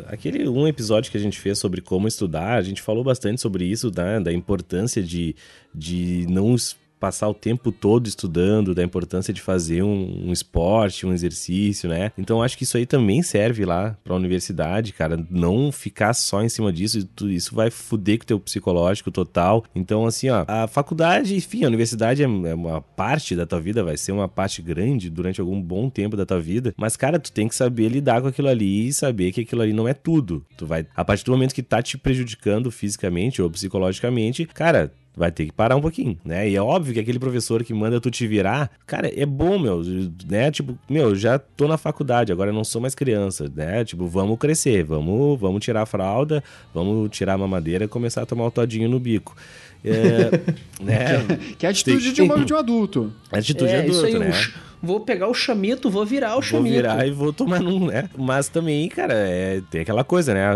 [0.07, 3.65] aquele um episódio que a gente fez sobre como estudar, a gente falou bastante sobre
[3.65, 4.21] isso, né?
[4.21, 5.35] Da importância de,
[5.75, 6.55] de não
[7.01, 12.13] passar o tempo todo estudando, da importância de fazer um, um esporte, um exercício, né?
[12.19, 15.25] Então acho que isso aí também serve lá pra universidade, cara.
[15.31, 19.65] Não ficar só em cima disso, isso vai fuder com o teu psicológico total.
[19.75, 23.83] Então, assim, ó, a faculdade, enfim, a universidade é é uma parte da tua vida,
[23.83, 26.75] vai ser uma parte grande durante algum bom tempo da tua vida.
[26.77, 29.73] Mas, cara, tu tem que saber lidar com aquilo ali e saber que aquilo ali
[29.73, 30.45] não é tudo.
[30.57, 35.31] Tu vai, a partir do momento que tá te prejudicando fisicamente ou psicologicamente, cara, vai
[35.31, 36.49] ter que parar um pouquinho, né?
[36.49, 39.83] E é óbvio que aquele professor que manda tu te virar, cara, é bom, meu,
[40.29, 40.51] né?
[40.51, 43.85] Tipo, meu, já tô na faculdade, agora eu não sou mais criança, né?
[43.85, 46.43] Tipo, vamos crescer, vamos, vamos tirar a fralda,
[46.73, 49.37] vamos tirar a mamadeira e começar a tomar o todinho no bico.
[49.85, 50.31] É,
[50.83, 51.27] né?
[51.59, 53.13] Que é a atitude Tem- de, um, de um adulto.
[53.33, 54.33] Atitude é, isso adulta, aí, né?
[54.33, 56.75] ch- vou pegar o chamito, vou virar o Vou chamito.
[56.75, 58.09] virar e vou tomar num, né?
[58.17, 60.47] Mas também, cara, é, tem aquela coisa, né?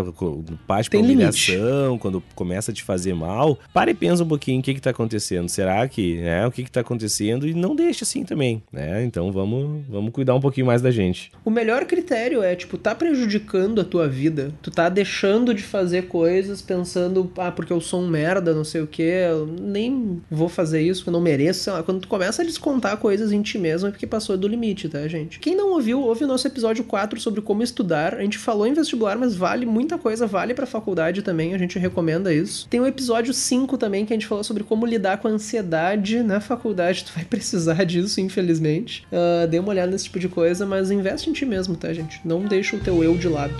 [0.66, 4.62] Parte pra humilhação, quando começa a te fazer mal, para e pensa um pouquinho o
[4.62, 5.48] que que tá acontecendo.
[5.48, 6.46] Será que, né?
[6.46, 7.46] O que que tá acontecendo?
[7.46, 9.04] E não deixa assim também, né?
[9.04, 11.30] Então vamos, vamos cuidar um pouquinho mais da gente.
[11.44, 14.52] O melhor critério é, tipo, tá prejudicando a tua vida.
[14.62, 18.80] Tu tá deixando de fazer coisas pensando, ah, porque eu sou um merda, não sei
[18.80, 21.82] o que, eu nem vou fazer isso, eu não mereço, sei lá.
[21.82, 25.08] Quando tu começa a descontar coisas em ti mesmo é porque passou do limite, tá,
[25.08, 25.40] gente?
[25.40, 28.14] Quem não ouviu, ouve o nosso episódio 4 sobre como estudar.
[28.14, 31.80] A gente falou em vestibular, mas vale muita coisa, vale pra faculdade também, a gente
[31.80, 32.68] recomenda isso.
[32.68, 36.22] Tem o episódio 5 também, que a gente falou sobre como lidar com a ansiedade
[36.22, 37.04] na faculdade.
[37.04, 39.04] Tu vai precisar disso, infelizmente.
[39.12, 42.20] Ah, dê uma olhada nesse tipo de coisa, mas investe em ti mesmo, tá, gente?
[42.24, 43.54] Não deixa o teu eu de lado.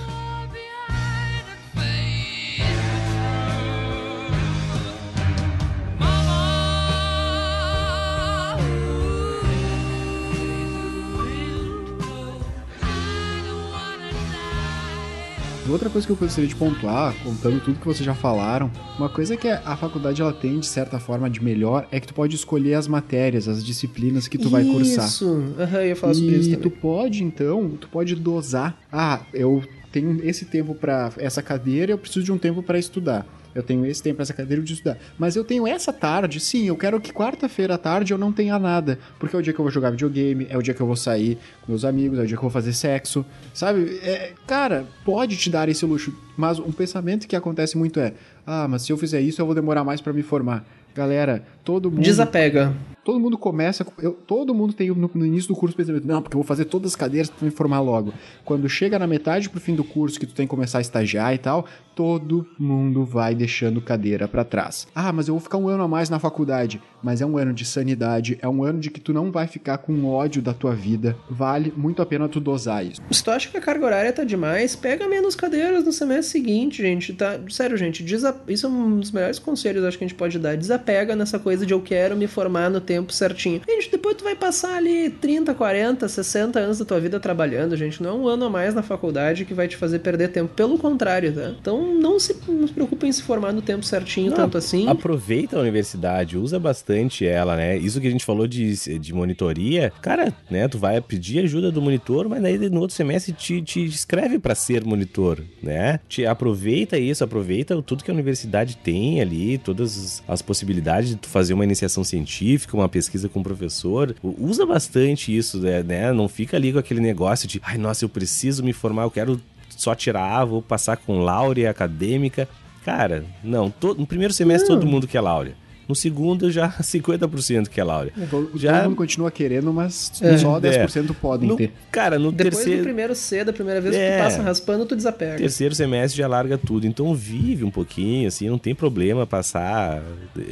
[15.68, 19.35] Outra coisa que eu gostaria de pontuar, contando tudo que vocês já falaram, uma coisa
[19.35, 22.74] que a faculdade ela tem de certa forma de melhor é que tu pode escolher
[22.74, 25.07] as matérias, as disciplinas que tu vai cursar.
[25.07, 26.79] Isso, aham, eu ia falar sobre e isso tu também.
[26.81, 28.79] pode, então, tu pode dosar.
[28.92, 33.27] Ah, eu tenho esse tempo pra essa cadeira, eu preciso de um tempo pra estudar.
[33.55, 34.99] Eu tenho esse tempo essa cadeira de estudar.
[35.19, 38.59] Mas eu tenho essa tarde, sim, eu quero que quarta-feira à tarde eu não tenha
[38.59, 38.99] nada.
[39.19, 40.97] Porque é o dia que eu vou jogar videogame, é o dia que eu vou
[40.97, 43.25] sair com meus amigos, é o dia que eu vou fazer sexo.
[43.53, 43.99] Sabe?
[44.03, 46.12] É, cara, pode te dar esse luxo.
[46.37, 48.14] Mas um pensamento que acontece muito é:
[48.47, 50.64] ah, mas se eu fizer isso, eu vou demorar mais pra me formar.
[50.95, 52.03] Galera, todo mundo.
[52.03, 52.72] Desapega.
[53.05, 53.85] Todo mundo começa.
[53.85, 56.40] com- eu- todo mundo tem no, no início do curso o pensamento, não, porque eu
[56.40, 58.14] vou fazer todas as cadeiras pra me formar logo.
[58.44, 61.35] Quando chega na metade pro fim do curso, que tu tem que começar a estagiar
[61.35, 64.87] e tal, todo mundo vai deixando cadeira pra trás.
[64.94, 66.81] Ah, mas eu vou ficar um ano a mais na faculdade.
[67.03, 69.77] Mas é um ano de sanidade, é um ano de que tu não vai ficar
[69.79, 71.14] com ódio da tua vida.
[71.29, 73.03] Vale muito a pena tu dosar isso.
[73.11, 76.81] Se tu acha que a carga horária tá demais, pega menos cadeiras no semestre seguinte,
[76.83, 77.12] gente.
[77.12, 78.35] Tá, sério, gente, desa...
[78.48, 80.57] isso é um dos melhores conselhos acho que a gente pode dar.
[80.57, 83.61] Desapega nessa coisa de eu quero me formar no tempo certinho.
[83.69, 88.03] Gente, depois tu vai passar ali 30, 40, 60 anos da tua vida trabalhando, gente.
[88.03, 90.53] Não é um ano a mais na faculdade que vai te fazer perder tempo.
[90.55, 91.55] Pelo contrário, tá?
[91.61, 94.88] Então não se, não se preocupe em se formar no tempo certinho, Não, tanto assim.
[94.88, 97.77] Aproveita a universidade, usa bastante ela, né?
[97.77, 100.69] Isso que a gente falou de, de monitoria, cara, né?
[100.69, 104.55] Tu vai pedir ajuda do monitor, mas daí no outro semestre te, te escreve pra
[104.55, 106.01] ser monitor, né?
[106.09, 111.29] Te aproveita isso, aproveita tudo que a universidade tem ali, todas as possibilidades de tu
[111.29, 114.14] fazer uma iniciação científica, uma pesquisa com o professor.
[114.22, 115.83] Usa bastante isso, né?
[115.83, 116.12] né?
[116.12, 119.40] Não fica ali com aquele negócio de, ai, nossa, eu preciso me formar, eu quero
[119.76, 122.48] só tirar, vou passar com laurea acadêmica.
[122.85, 125.57] Cara, não, to- no primeiro semestre todo mundo quer laurea.
[125.88, 128.12] No segundo já 50% quer laurea.
[128.55, 130.38] Já- Todo mundo continua querendo, mas É.
[130.38, 131.73] só 10% podem No- ter.
[131.90, 134.16] cara, no Depois terceiro, do primeiro C, da primeira vez que É.
[134.18, 135.37] tu passa raspando, tu desapega.
[135.37, 136.87] terceiro semestre já larga tudo.
[136.87, 140.03] Então vive um pouquinho, assim, não tem problema passar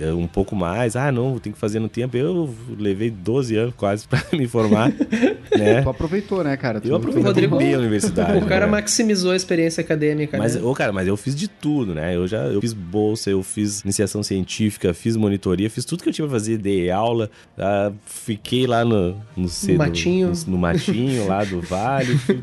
[0.01, 0.97] eh, um pouco mais.
[0.97, 2.17] Ah, não, tem que fazer no tempo.
[2.17, 4.91] Eu levei 12 anos quase pra me formar,
[5.57, 5.83] né?
[5.83, 6.81] Tu aproveitou, né, cara?
[6.81, 8.39] Tu Eu aproveitei Rodrigo- bem a universidade.
[8.39, 8.73] O cara né?
[8.73, 10.37] maximizou a experiência acadêmica.
[10.39, 10.63] Mas, né?
[10.63, 12.15] ô, cara, mas eu fiz de tudo, né?
[12.15, 16.13] Eu já eu fiz bolsa, eu fiz iniciação científica, fiz monitoria, fiz tudo que eu
[16.13, 20.33] tinha pra fazer, dei aula, ah, fiquei lá no, no, C- matinho.
[20.47, 22.19] no, no matinho lá do Vale.
[22.19, 22.41] fui-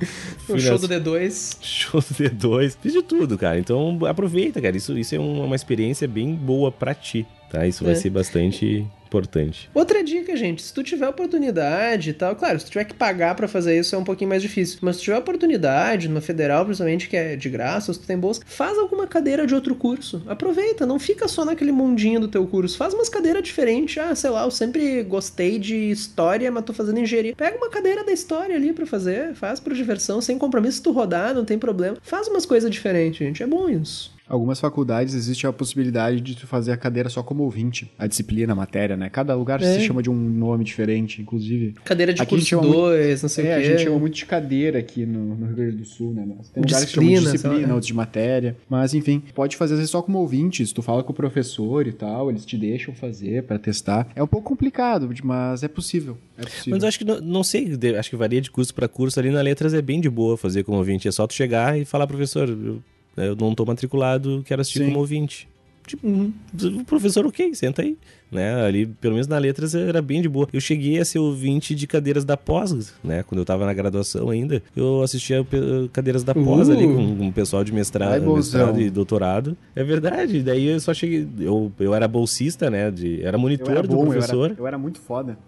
[0.47, 1.57] fui O show nas- do D2.
[1.61, 2.77] Show do D2.
[2.81, 3.59] Fiz de tudo, cara.
[3.59, 4.75] Então aproveita, cara.
[4.75, 7.67] Isso, isso é uma, uma experiência bem boa pra ti, tá?
[7.67, 7.95] Isso vai É.
[7.95, 9.69] ser bastante importante.
[9.73, 13.33] Outra dica, gente, se tu tiver oportunidade e tal, claro, se tu tiver que pagar
[13.35, 16.63] pra fazer isso é um pouquinho mais difícil, mas se tu tiver oportunidade, numa federal
[16.63, 20.21] principalmente, que é de graça, se tu tem bolsa, faz alguma cadeira de outro curso.
[20.27, 23.97] Aproveita, não fica só naquele mundinho do teu curso, faz umas cadeiras diferentes.
[23.97, 27.35] Ah, sei lá, eu sempre gostei de história, mas tô fazendo engenharia.
[27.35, 30.91] Pega uma cadeira da história ali pra fazer, faz por diversão, sem compromisso, se tu
[30.91, 31.97] rodar, não tem problema.
[32.01, 34.18] Faz umas coisas diferentes, gente, é bom isso.
[34.29, 38.53] Algumas faculdades existe a possibilidade de tu fazer a cadeira só como ouvinte, a disciplina,
[38.53, 39.09] a matéria, né?
[39.09, 39.73] Cada lugar É.
[39.73, 41.73] se chama de um nome diferente, inclusive.
[41.83, 43.65] Cadeira de Aqui a curso chama muito- 2, não sei é, o a quê.
[43.65, 46.25] gente chama muito de cadeira aqui no, no Rio Grande do Sul, né?
[46.37, 47.73] Mas tem lugares que chamam de Disciplina, sei lá.
[47.73, 48.55] outros de matéria.
[48.69, 51.87] Mas enfim, pode fazer às vezes só como ouvinte, se tu fala com o professor
[51.87, 54.07] e tal, eles te deixam fazer pra testar.
[54.15, 56.17] É um pouco complicado, mas é possível.
[56.37, 56.71] É possível.
[56.75, 59.19] Mas eu acho que, não, não sei, acho que varia de curso pra curso.
[59.19, 61.07] Ali na Letras é bem de boa fazer como ouvinte.
[61.07, 62.79] É só tu chegar e falar, professor, eu,
[63.17, 64.85] eu não tô matriculado, quero assistir Sim.
[64.87, 65.47] como ouvinte.
[65.87, 67.97] Tipo, o professor, ok, senta aí.
[68.31, 68.63] Né?
[68.63, 70.47] Ali, pelo menos na Letras, era bem de boa.
[70.53, 73.23] Eu cheguei a ser ouvinte de cadeiras da pós, né?
[73.23, 76.73] Quando eu tava na graduação ainda, eu assistia pe- cadeiras da pós Uh.
[76.73, 79.57] ali com, com o pessoal de mestrado, Ai, mestrado e doutorado.
[79.75, 80.43] É verdade.
[80.43, 81.27] Daí eu só cheguei.
[81.39, 82.91] Eu, eu era bolsista, né?
[82.91, 84.51] De, era eu monitor era do bom, eu professor.
[84.51, 85.39] era, eu era muito foda.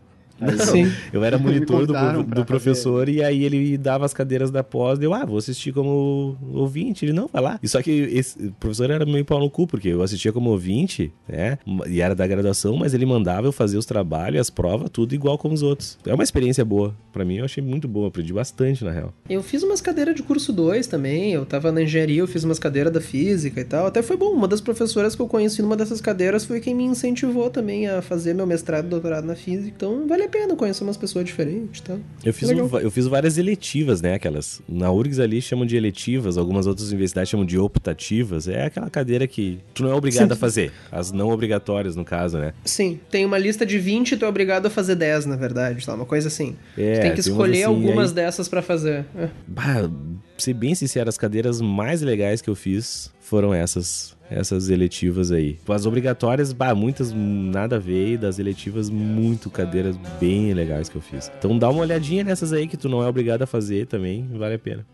[0.41, 0.91] Aí, Sim.
[1.13, 4.63] Eu era Me monitor do, pra do professor e aí ele dava as cadeiras da
[4.63, 4.99] pós.
[5.01, 7.05] Eu, ah, vou assistir como ouvinte.
[7.05, 7.59] Ele, não, vai lá.
[7.61, 10.49] E só que esse o professor era meio pau no cu, porque eu assistia como
[10.49, 11.57] ouvinte, né?
[11.87, 15.37] E era da graduação, mas ele mandava eu fazer os trabalhos, as provas, tudo igual
[15.37, 15.97] como os outros.
[16.05, 16.95] É uma experiência boa.
[17.13, 18.07] Pra mim, eu achei muito boa.
[18.07, 19.13] Aprendi bastante, na real.
[19.29, 21.33] Eu fiz umas cadeiras de curso 2 também.
[21.33, 23.85] Eu tava na engenharia, eu fiz umas cadeiras da física e tal.
[23.85, 24.31] Até foi bom.
[24.31, 28.01] Uma das professoras que eu conheci numa dessas cadeiras foi quem me incentivou também a
[28.01, 29.73] fazer meu mestrado e doutorado na física.
[29.75, 31.99] Então vale a pena conhecer umas pessoas diferentes tal.
[32.23, 32.65] Eu fiz, Legal.
[32.71, 34.15] um- eu fiz várias eletivas, né?
[34.15, 34.61] Aquelas.
[34.67, 38.47] Na URGS ali chamam de eletivas, algumas outras universidades chamam de optativas.
[38.47, 40.33] É aquela cadeira que tu não é obrigado Sim.
[40.33, 40.71] a fazer.
[40.91, 42.53] As não obrigatórias, no caso, né?
[42.65, 45.85] Sim, tem uma lista de 20 e tu é obrigado a fazer 10, na verdade,
[45.85, 45.93] tá?
[45.93, 46.55] Uma coisa assim.
[46.77, 49.05] É, tu tem que tem escolher assim, algumas aí- dessas pra fazer.
[49.15, 49.29] É.
[49.47, 49.89] Bah,
[50.37, 54.15] ser bem sincero, as cadeiras mais legais que eu fiz foram essas.
[54.31, 55.59] Essas eletivas aí.
[55.67, 60.95] As obrigatórias, bah, muitas nada a ver, e das eletivas, muito cadeiras bem legais que
[60.95, 61.29] eu fiz.
[61.37, 64.55] Então dá uma olhadinha nessas aí que tu não é obrigado a fazer também, vale
[64.55, 64.85] a pena.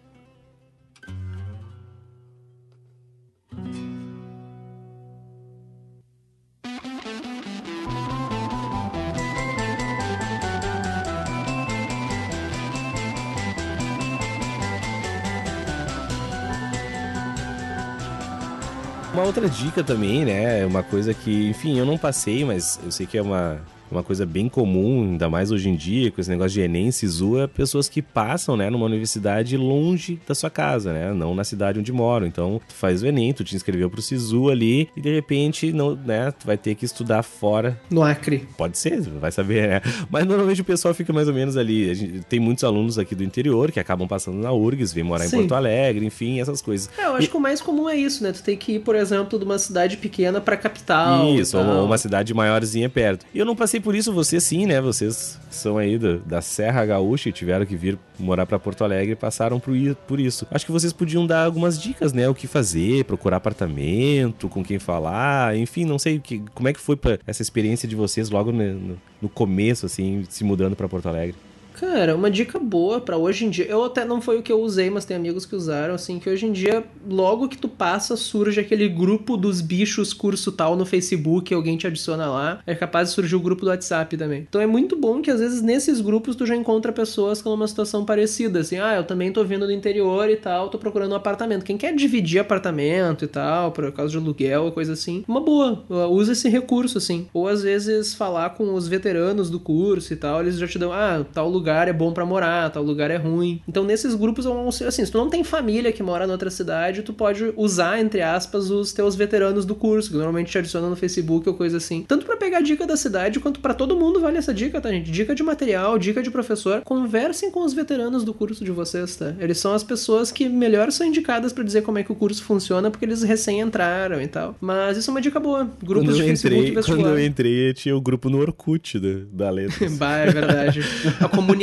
[19.17, 20.63] Uma outra dica também, né?
[20.63, 23.59] Uma coisa que, enfim, eu não passei, mas eu sei que é uma,
[23.91, 27.39] uma coisa bem comum, ainda mais hoje em dia, com esse negócio de Enem, Sisu,
[27.39, 31.79] é pessoas que passam, né, numa universidade longe da sua casa, né, não na cidade
[31.79, 32.25] onde moram.
[32.27, 35.95] Então, tu faz o Enem, tu te inscreveu pro Sisu ali e de repente, não,
[35.95, 38.47] né, tu vai ter que estudar fora No Acre.
[38.57, 39.81] Pode ser, vai saber, né?
[40.09, 41.89] Mas normalmente o pessoal fica mais ou menos ali.
[41.89, 45.25] A gente, tem muitos alunos aqui do interior que acabam passando na URGS, vêm morar
[45.25, 45.37] em Sim.
[45.37, 46.89] Porto Alegre, enfim, essas coisas.
[46.97, 48.31] É, eu acho que o mais comum é isso, né?
[48.31, 51.25] Tu tem que ir, por exemplo, de uma cidade pequena pra capital.
[51.27, 53.25] e Isso, ou uma cidade maiorzinha perto.
[53.33, 54.79] E eu não passei por isso, vocês sim, né?
[54.81, 59.13] Vocês são aí do- da Serra Gaúcha e tiveram que vir morar pra Porto Alegre
[59.13, 59.73] e passaram por,
[60.07, 60.45] por isso.
[60.51, 62.27] Acho que vocês podiam dar algumas dicas, né?
[62.29, 66.79] O que fazer, procurar apartamento, com quem falar, enfim, não sei que, como é que
[66.79, 71.35] foi essa experiência de vocês logo no, no- começo, assim, se mudando pra Porto Alegre.
[71.79, 73.65] Cara, uma dica boa pra hoje em dia.
[73.65, 76.27] Eu até não foi o que eu usei, mas tem amigos que usaram, assim, que
[76.27, 80.87] hoje em dia, logo que tu passa, surge aquele grupo dos bichos curso tal no
[80.87, 82.61] Facebook, alguém te adiciona lá.
[82.65, 84.47] É capaz de surgir o grupo do WhatsApp também.
[84.49, 87.67] Então é muito bom que às vezes nesses grupos tu já encontra pessoas com uma
[87.67, 91.15] situação parecida, assim, ah, eu também tô vindo do interior e tal, tô procurando um
[91.15, 91.63] apartamento.
[91.63, 95.83] Quem quer dividir apartamento e tal, por causa de aluguel, coisa assim, uma boa.
[96.09, 97.27] Usa esse recurso, assim.
[97.31, 100.91] Ou às vezes falar com os veteranos do curso e tal, eles já te dão,
[100.91, 103.61] ah, tal lugar é bom pra morar, tal lugar é ruim.
[103.67, 104.45] Então nesses grupos
[104.85, 108.21] assim, se tu não tem família que mora em outra cidade, tu pode usar, entre
[108.21, 112.05] aspas, os teus veteranos do curso, que normalmente te adicionam no Facebook ou coisa assim.
[112.07, 115.11] Tanto pra pegar dica da cidade, quanto pra todo mundo vale essa dica, tá, gente?
[115.11, 116.81] Dica de material, dica de professor.
[116.81, 119.35] Conversem com os veteranos do curso de vocês, tá?
[119.39, 122.43] Eles são as pessoas que melhor são indicadas pra dizer como é que o curso
[122.43, 124.55] funciona, porque eles recém entraram e tal.
[124.59, 125.69] Mas isso é uma dica boa.
[125.83, 128.99] Grupos quando de eu Facebook entrei, e quando eu entrei, tinha o grupo no Orkut
[128.99, 129.97] da, da Letras.
[129.97, 130.81] Bah, é verdade.
[131.19, 131.56] A comunidade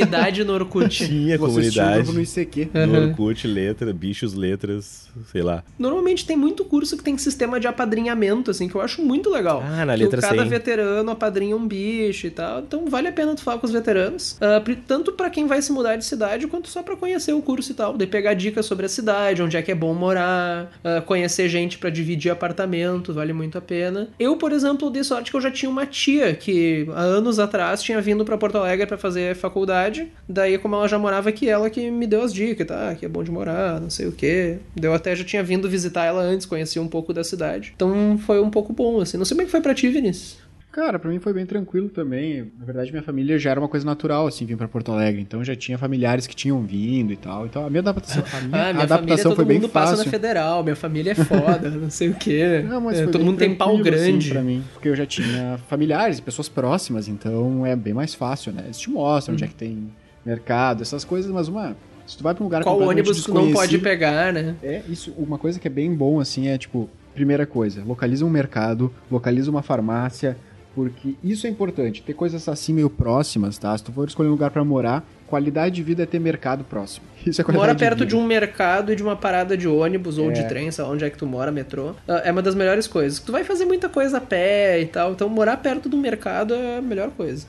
[0.44, 0.88] no Orkut.
[1.06, 2.68] tinha Vocês comunidade no ICQ.
[2.74, 3.08] no Aham.
[3.08, 5.62] Orkut, letra, bichos, letras, sei lá.
[5.78, 9.62] Normalmente tem muito curso que tem sistema de apadrinhamento, assim, que eu acho muito legal.
[9.64, 10.48] Ah, na que letra o cada 100.
[10.48, 12.60] veterano apadrinha um bicho e tal.
[12.60, 14.38] Então vale a pena tu falar com os veteranos.
[14.64, 17.72] Pri- tanto pra quem vai se mudar de cidade, quanto só pra conhecer o curso
[17.72, 17.96] e tal.
[17.96, 21.78] Daí pegar dicas sobre a cidade, onde é que é bom morar, ah, conhecer gente
[21.78, 24.08] pra dividir apartamento, vale muito a pena.
[24.18, 27.82] Eu, por exemplo, dei sorte que eu já tinha uma tia que há anos atrás
[27.82, 29.83] tinha vindo pra Porto Alegre pra fazer faculdade.
[30.28, 32.94] Daí, como ela já morava aqui, ela que me deu as dicas, tá?
[32.94, 34.58] Que é bom de morar, não sei o quê.
[34.80, 37.72] Eu até já tinha vindo visitar ela antes, conhecia um pouco da cidade.
[37.74, 39.16] Então foi um pouco bom, assim.
[39.16, 40.38] Não sei como é que foi pra ti, Vinícius.
[40.74, 42.50] Cara, pra mim foi bem tranquilo também.
[42.58, 45.20] Na verdade, minha família já era uma coisa natural, assim, vir pra Porto Alegre.
[45.22, 47.46] Então já tinha familiares que tinham vindo e tal.
[47.46, 49.90] Então a minha adaptação, a minha Ah, minha família adaptação todo foi bem mundo passa
[49.92, 50.04] fácil.
[50.06, 52.64] na federal, minha família é foda, não sei o quê.
[52.68, 54.30] Não, mas É, todo mundo tem pau assim, grande.
[54.30, 58.62] pra mim, porque eu já tinha familiares, pessoas próximas, então é bem mais fácil, né?
[58.64, 59.92] Eles te mostram onde é que tem
[60.26, 62.64] mercado, essas coisas, mas uma se tu vai pra um lugar.
[62.64, 64.56] Qual ônibus tu não pode pegar, né?
[64.60, 68.28] É, isso, uma coisa que é bem bom, assim, é tipo, primeira coisa, localiza um
[68.30, 70.36] mercado, localiza uma farmácia,
[70.74, 73.76] porque isso é importante, ter coisas assim meio próximas, tá?
[73.76, 77.06] Se tu for escolher um lugar pra morar, qualidade de vida é ter mercado próximo.
[77.26, 78.06] Isso é qualidade Mora perto vida.
[78.10, 80.32] de um mercado e de uma parada de ônibus ou É.
[80.34, 81.94] de trem, sei lá onde é que tu mora, metrô.
[82.06, 83.18] Ah, É uma das melhores coisas.
[83.18, 86.78] Tu vai fazer muita coisa a pé e tal, então morar perto do mercado é
[86.78, 87.46] a melhor coisa.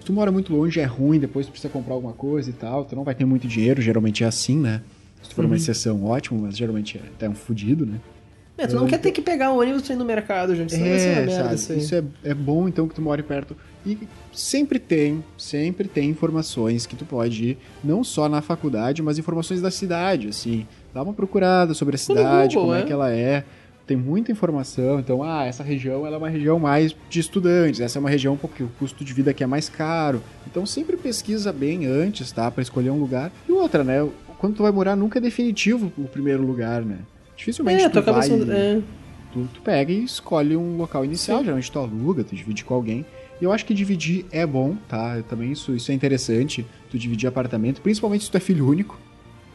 [0.00, 2.84] Se tu mora muito longe, é ruim, depois tu precisa comprar alguma coisa e tal,
[2.84, 4.82] tu não vai ter muito dinheiro, geralmente é assim, né?
[5.22, 5.50] Se tu for Uhum.
[5.52, 8.00] uma exceção, ótimo, mas geralmente é até um fudido, né?
[8.62, 10.72] É, tu não quer ter que pegar ônibus pra ir no mercado, gente.
[10.72, 11.54] Ser uma É, merda sabe?
[11.54, 11.72] isso.
[11.72, 13.56] Isso é, é bom então que tu more perto.
[13.84, 13.98] E
[14.32, 19.60] sempre tem, sempre tem informações que tu pode ir, não só na faculdade, mas informações
[19.60, 20.66] da cidade, assim.
[20.94, 22.84] Dá uma procurada sobre a cidade, Google, como é é.
[22.84, 23.44] que ela é.
[23.84, 27.98] Tem muita informação, então, ah, essa região ela é uma região mais de estudantes, essa
[27.98, 30.22] é uma região porque o custo de vida aqui é mais caro.
[30.46, 32.48] Então sempre pesquisa bem antes, tá?
[32.48, 33.32] Pra escolher um lugar.
[33.48, 34.08] E outra, né?
[34.38, 36.98] Quando tu vai morar, nunca é definitivo o primeiro lugar, né?
[37.42, 38.28] Dificilmente É, tu vai...
[38.28, 38.80] É.
[39.32, 41.44] Tu, tu pega e escolhe um local inicial, Sim.
[41.44, 43.04] geralmente tu aluga, tu divide com alguém.
[43.40, 45.16] E eu acho que dividir é bom, tá?
[45.16, 48.98] Eu também isso, isso é interessante, tu dividir apartamento, principalmente se tu é filho único.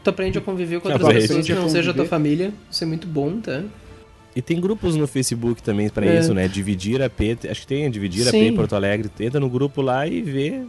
[0.04, 2.52] Tu aprende a conviver com É, outras pessoas que a não seja a tua família.
[2.70, 3.62] Isso é muito bom, tá?
[4.36, 6.18] E tem grupos no Facebook também pra É.
[6.20, 6.46] isso, né?
[6.48, 8.40] Dividir a P, acho que tem Dividir a Sim.
[8.40, 9.10] P em Porto Alegre.
[9.20, 10.60] Entra no grupo lá e vê.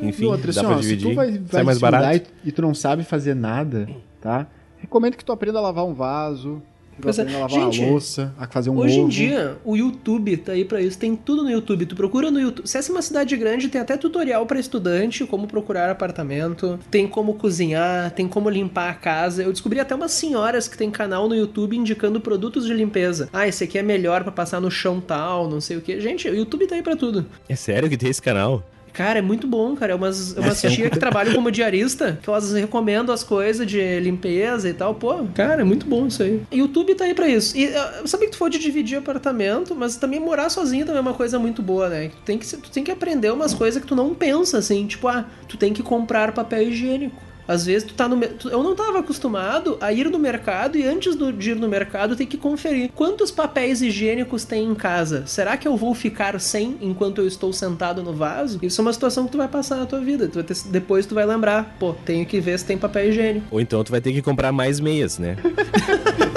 [0.00, 1.08] Enfim, outra, dá assim, pra ó, se dividir.
[1.10, 2.30] tu vai, Sai vai mais se mudar barato.
[2.44, 3.88] e tu não sabe fazer nada,
[4.20, 4.46] tá?
[4.78, 6.62] Recomendo que tu aprenda a lavar um vaso,
[6.94, 7.10] que tu é.
[7.10, 9.06] aprenda a lavar Gente, uma louça, a fazer um Hoje ovo.
[9.06, 11.86] em dia, o YouTube tá aí pra isso, tem tudo no YouTube.
[11.86, 12.66] Tu procura no YouTube.
[12.66, 17.06] Se essa é uma cidade grande, tem até tutorial pra estudante, como procurar apartamento, tem
[17.06, 19.42] como cozinhar, tem como limpar a casa.
[19.42, 23.28] Eu descobri até umas senhoras que tem canal no YouTube indicando produtos de limpeza.
[23.32, 26.00] Ah, esse aqui é melhor pra passar no chão tal, não sei o que.
[26.00, 27.26] Gente, o YouTube tá aí pra tudo.
[27.48, 28.62] É sério que tem esse canal?
[28.96, 29.92] Cara, é muito bom, cara.
[29.92, 33.66] É umas, é umas é tia que trabalham como diarista, que elas recomendam as coisas
[33.66, 34.94] de limpeza e tal.
[34.94, 36.40] Pô, cara, é muito bom isso aí.
[36.50, 37.56] YouTube tá aí pra isso.
[37.56, 40.98] E uh, eu sabia que tu foi de dividir apartamento, mas também morar sozinho também
[40.98, 42.08] é uma coisa muito boa, né?
[42.08, 44.86] Tu tem que, tu tem que aprender umas coisas que tu não pensa, assim.
[44.86, 47.26] Tipo, ah, tu tem que comprar papel higiênico.
[47.48, 48.16] Às vezes tu tá no.
[48.28, 51.68] tu- Eu não tava acostumado a ir no mercado e antes do- de ir no
[51.68, 55.24] mercado tem que conferir quantos papéis higiênicos tem em casa.
[55.26, 58.58] Será que eu vou ficar sem enquanto eu estou sentado no vaso?
[58.62, 60.28] Isso é uma situação que tu vai passar na tua vida.
[60.28, 63.46] Tu ter- depois tu vai lembrar, pô, tenho que ver se tem papel higiênico.
[63.50, 65.36] Ou então tu vai ter que comprar mais meias, né?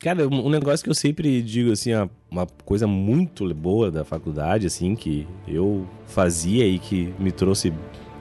[0.00, 1.90] Cara, um negócio que eu sempre digo, assim,
[2.30, 7.70] uma coisa muito boa da faculdade, assim, que eu fazia e que me trouxe,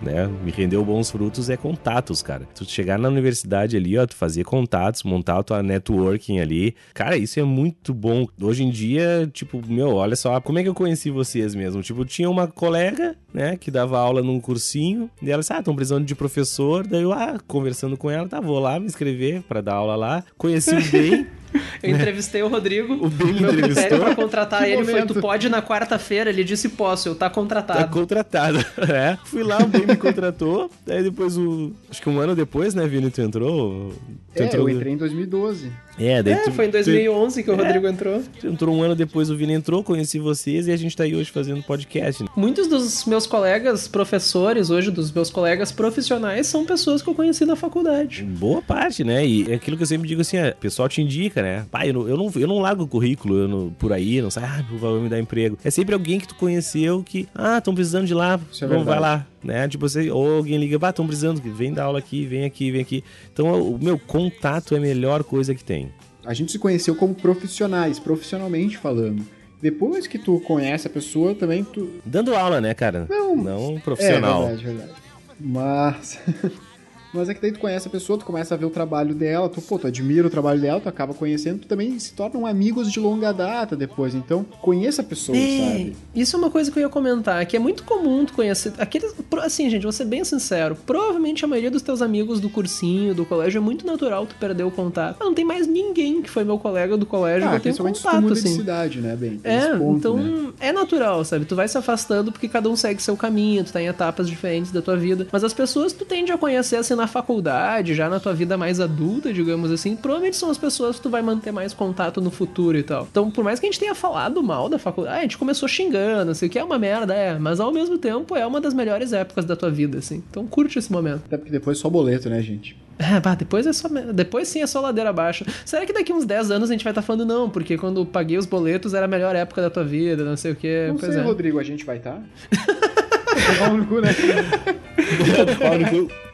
[0.01, 2.45] né, me rendeu bons frutos é contatos, cara.
[2.53, 6.75] Tu chegar na universidade ali, ó, tu fazer contatos, montar a tua networking ali.
[6.93, 8.27] Cara, isso é muito bom.
[8.41, 11.81] Hoje em dia, tipo, meu, olha só, como é que eu conheci vocês mesmo?
[11.81, 15.75] Tipo, tinha uma colega, né, que dava aula num cursinho, e ela disse, ah, estão
[15.75, 16.85] precisando de professor.
[16.87, 20.23] Daí eu, ah, conversando com ela, tá, vou lá me inscrever pra dar aula lá.
[20.37, 21.27] Conheci o bem.
[21.81, 22.93] Eu entrevistei o Rodrigo.
[22.93, 23.99] O Ben me Meu critério entrevistou.
[24.01, 25.15] pra contratar Que ele foi: momento.
[25.15, 26.29] tu pode na quarta-feira?
[26.29, 27.91] Ele disse: posso, eu tá Tá contratado.
[27.91, 28.59] contratado.
[28.87, 29.17] É.
[29.25, 30.69] Fui lá, o Ben me contratou.
[30.85, 31.71] Daí depois o.
[31.89, 33.09] Acho que um ano depois, né, Vini?
[33.09, 33.91] Tu entrou?
[34.39, 35.71] Tu É, entrou eu entrei em 2012.
[35.99, 38.23] É, daí É, tu, foi em 2011 que o Rodrigo entrou.
[38.39, 41.13] Tu entrou um ano depois, o Vini entrou, conheci vocês e a gente tá aí
[41.15, 42.23] hoje fazendo podcast.
[42.23, 42.29] né?
[42.35, 47.45] Muitos dos meus colegas professores, hoje, dos meus colegas profissionais, são pessoas que eu conheci
[47.45, 48.23] na faculdade.
[48.23, 49.25] Boa parte, né?
[49.27, 51.65] E é aquilo que eu sempre digo assim, é, o pessoal te indica, né?
[51.69, 54.31] Pai, eu não, eu não, eu não largo o currículo eu não- por aí, não
[54.31, 55.57] sai, ah, vai me dar emprego.
[55.63, 58.85] É sempre alguém que tu conheceu que, ah, estão precisando de lá, Isso é vamos,
[58.85, 59.25] vai lá.
[59.43, 59.67] Né?
[59.67, 62.81] Tipo, você, ou alguém liga, bah, estão precisando, vem dar aula aqui, vem aqui, vem
[62.81, 63.03] aqui.
[63.31, 65.91] Então, o meu contato é a melhor coisa que tem.
[66.25, 69.25] A gente se conheceu como profissionais, profissionalmente falando.
[69.61, 71.89] Depois que tu conhece a pessoa, também tu.
[72.05, 73.05] Dando aula, né, cara?
[73.09, 73.35] Não.
[73.35, 74.43] Não profissional.
[74.43, 75.01] É verdade, verdade.
[75.39, 76.19] Mas.
[77.13, 79.49] Mas é que daí tu conhece a pessoa, tu começa a ver o trabalho dela,
[79.49, 82.91] tu, pô, tu admira o trabalho dela, tu acaba conhecendo, tu também se tornam amigos
[82.91, 84.13] de longa data depois.
[84.13, 85.95] Então, conheça a pessoa, É, sabe?
[86.15, 88.73] isso é uma coisa que eu ia comentar, que é muito comum tu conhecer.
[88.77, 89.13] Aqueles.
[89.41, 90.75] Assim, gente, vou ser bem sincero.
[90.85, 94.63] Provavelmente a maioria dos teus amigos do cursinho, do colégio, é muito natural tu perder
[94.63, 95.17] o contato.
[95.19, 97.75] Mas não tem mais ninguém que foi meu colega do colégio que Ah, eu tenho
[97.75, 98.55] tu contato, de assim.
[98.55, 99.37] cidade, né, bem?
[99.37, 100.51] Tem É, ponto, então né?
[100.59, 101.45] é natural, sabe?
[101.45, 104.71] Tu vai se afastando porque cada um segue seu caminho, tu tá em etapas diferentes
[104.71, 105.27] da tua vida.
[105.31, 108.57] Mas as pessoas que tu tende a conhecer assim na faculdade, já na tua vida
[108.57, 112.29] mais adulta, digamos assim, provavelmente são as pessoas que tu vai manter mais contato no
[112.29, 113.07] futuro e tal.
[113.09, 115.67] Então, por mais que a gente tenha falado mal da faculdade, ah, a gente começou
[115.67, 118.59] xingando, não sei o que é uma merda, é, mas ao mesmo tempo é uma
[118.59, 120.21] das melhores épocas da tua vida, assim.
[120.29, 121.23] Então curte esse momento.
[121.25, 122.77] Até porque depois é só boleto, né, gente?
[122.99, 123.87] É, bah, depois é só.
[124.13, 125.45] Depois sim é só ladeira abaixo.
[125.63, 128.37] Será que daqui uns 10 anos a gente vai estar falando, não, porque quando paguei
[128.37, 130.87] os boletos era a melhor época da tua vida, não sei o que.
[130.89, 131.23] Não pois sei, é.
[131.23, 132.15] Rodrigo, a gente vai estar?
[132.15, 132.21] Tá?
[133.57, 134.09] Pau no cu, né?
[135.59, 136.28] Pau no cu.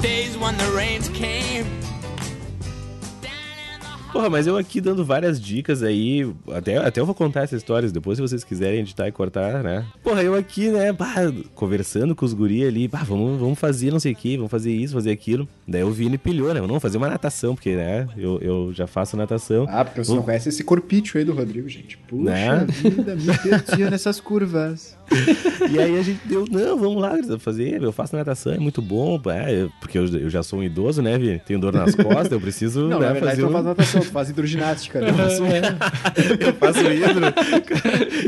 [0.00, 1.66] Days when the rains came.
[4.12, 7.92] Porra, mas eu aqui dando várias dicas aí, até, até eu vou contar essas histórias
[7.92, 9.86] depois, se vocês quiserem editar e cortar, né?
[10.02, 11.14] Porra, eu aqui, né, pá,
[11.54, 14.72] conversando com os guri ali, pá, vamos, vamos fazer não sei o que, vamos fazer
[14.72, 15.48] isso, fazer aquilo.
[15.66, 19.16] Daí o Vini pilhou, né, vamos fazer uma natação, porque, né, eu, eu já faço
[19.16, 19.64] natação.
[19.70, 21.96] Ah, porque você não conhece esse corpício aí do Rodrigo, gente.
[21.96, 22.66] Puxa Né?
[22.68, 24.98] vida, me perdia nessas curvas.
[25.70, 29.20] E aí a gente deu, não, vamos lá fazer, eu faço natação, é muito bom,
[29.48, 31.40] eu- porque eu, eu já sou um idoso, né, Vini?
[31.44, 34.00] Tenho dor nas costas, eu preciso, Não, né, na verdade fazer tu um- faz natação,
[34.00, 35.08] tu faz hidroginástica, né?
[36.40, 37.26] eu faço hidro.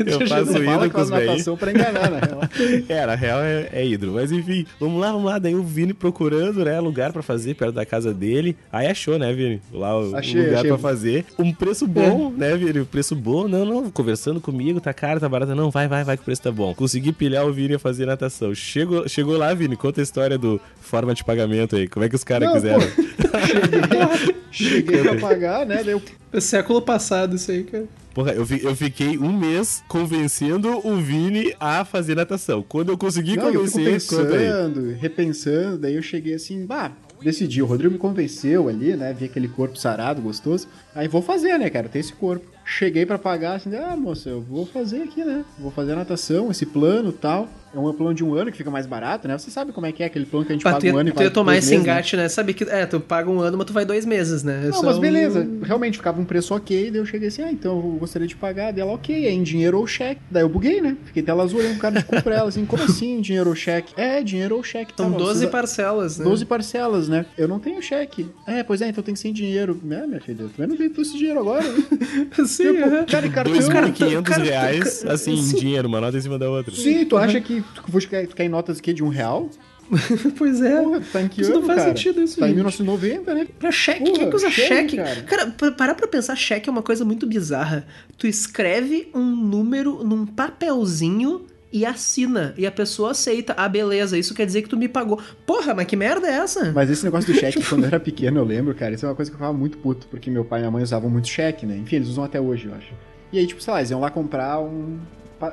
[0.06, 2.40] eu faço Não fala hidro que com os natação pra enganar, na real.
[2.88, 4.12] É, na real é, é hidro.
[4.12, 5.38] Mas enfim, vamos lá, vamos lá.
[5.38, 8.56] Daí o Vini procurando, né, lugar pra fazer perto da casa dele.
[8.72, 9.60] Aí achou, né, Vini?
[9.72, 10.68] Lá o, o Achei, lugar achei.
[10.70, 11.24] pra fazer.
[11.38, 12.80] Um preço bom, né, Vini?
[12.80, 13.46] Um preço bom.
[13.48, 15.54] Não, não, conversando comigo, tá caro, tá barato.
[15.54, 16.71] Não, vai, vai, vai que o preço tá bom.
[16.74, 18.54] Consegui pilhar o Vini a fazer natação.
[18.54, 21.88] Chegou, chegou lá, Vini, conta a história do forma de pagamento aí.
[21.88, 22.80] Como é que os caras quiseram?
[22.80, 25.82] cheguei, cheguei pra pagar, né?
[25.82, 26.02] Daí eu,
[26.32, 27.84] É século passado isso aí, cara.
[28.14, 32.62] Porra, eu, eu fiquei um mês convencendo o Vini a fazer natação.
[32.62, 34.44] Quando eu consegui não, eu fico convencer, conta aí.
[34.44, 36.92] pensando, repensando, daí eu cheguei assim, bah,
[37.22, 39.14] decidi, o Rodrigo me convenceu ali, né?
[39.18, 40.68] Vi aquele corpo sarado, gostoso.
[40.94, 41.88] Aí vou fazer, né, cara?
[41.88, 42.44] Tem esse corpo.
[42.64, 45.44] Cheguei pra pagar, assim, ah, moça, eu vou fazer aqui, né?
[45.58, 47.48] Vou fazer a natação, esse plano tal.
[47.74, 49.36] É um plano de um ano que fica mais barato, né?
[49.38, 50.98] Você sabe como é que é aquele plano que a gente Pá, paga tu um
[50.98, 51.92] ano e tu ia vai tomar dois esse meses, né?
[51.92, 52.28] engate, né?
[52.28, 54.60] Sabe que, é, tu paga um ano, mas tu vai dois meses, né?
[54.64, 55.48] Não, Isso mas é um- beleza.
[55.62, 56.90] Realmente ficava um preço ok.
[56.90, 58.72] Daí eu cheguei assim, ah, então eu gostaria de pagar.
[58.72, 60.20] Daí ela, ok, é em dinheiro ou cheque.
[60.30, 60.96] Daí eu buguei, né?
[61.06, 63.56] Fiquei tela azul olhando o cara de cu pra ela, assim, como assim dinheiro ou
[63.56, 63.94] cheque?
[63.96, 64.92] É, dinheiro ou cheque.
[64.96, 66.24] São tá, 12 precisa- parcelas, né?
[66.24, 67.24] 12 parcelas, né?
[67.38, 68.26] Eu não tenho cheque.
[68.46, 69.80] É, pois é, então tem que ser em dinheiro.
[69.82, 70.44] Né, minha filha?
[70.54, 71.82] Tu não veio esse dinheiro agora, né?
[72.46, 73.06] Sim, Tipo, aham.
[73.06, 73.52] cara, e cartão.
[73.54, 76.74] 2.500 cara, reais, cara, assim, em dinheiro, uma nota em cima da outra.
[76.74, 77.82] Sim, tu acha que tu,
[78.28, 79.48] tu quer em notas aqui de um real?
[80.38, 80.80] pois é.
[80.80, 81.88] Porra, tá em que Isso ano, não faz cara?
[81.90, 82.56] sentido, isso, Tá em gente.
[82.56, 83.46] 1990, né?
[83.58, 84.96] Pra cheque, Porra, quem que usa cheque, cheque?
[84.96, 85.22] cara.
[85.22, 87.86] Cara, pra- parar pra pensar, cheque é uma coisa muito bizarra.
[88.16, 92.54] Tu escreve um número num papelzinho e assina.
[92.56, 93.54] E a pessoa aceita.
[93.56, 95.20] Ah, beleza, isso quer dizer que tu me pagou.
[95.46, 96.70] Porra, mas que merda é essa?
[96.72, 99.14] Mas esse negócio do cheque, quando eu era pequeno, eu lembro, cara, isso é uma
[99.14, 101.66] coisa que eu ficava muito puto, porque meu pai e minha mãe usavam muito cheque,
[101.66, 101.76] né?
[101.76, 102.92] Enfim, eles usam até hoje, eu acho.
[103.32, 104.98] E aí, tipo, sei lá, eles iam lá comprar um.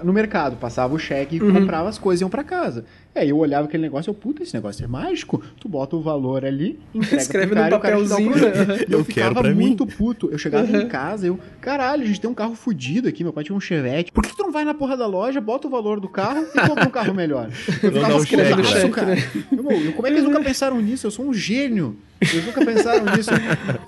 [0.04, 1.54] No mercado, passava o cheque e Uhum.
[1.54, 2.86] comprava as coisas e iam pra casa.
[3.16, 5.42] E aí eu olhava aquele negócio e eu, puta, esse negócio é mágico.
[5.60, 8.16] Tu bota o valor ali, entrega Escreve pro cara, num e o cara te dá
[8.16, 8.36] papelzinho,
[8.68, 8.86] né?
[8.88, 9.66] E eu, Eu ficava quero pra mim.
[9.68, 10.30] muito puto.
[10.32, 13.44] Eu chegava em casa, eu, caralho, a gente tem um carro fudido aqui, meu pai
[13.44, 14.12] tinha um Chevette.
[14.12, 16.68] Por que tu não vai na porra da loja, bota o valor do carro e
[16.68, 17.50] compra um carro melhor?
[17.82, 18.90] Eu Não dá o cheque, putaço, né?
[18.90, 19.14] cara.
[19.52, 21.08] Irmão, como é que eles nunca pensaram nisso?
[21.08, 21.98] Eu sou um gênio.
[22.22, 23.32] Eles nunca pensaram nisso.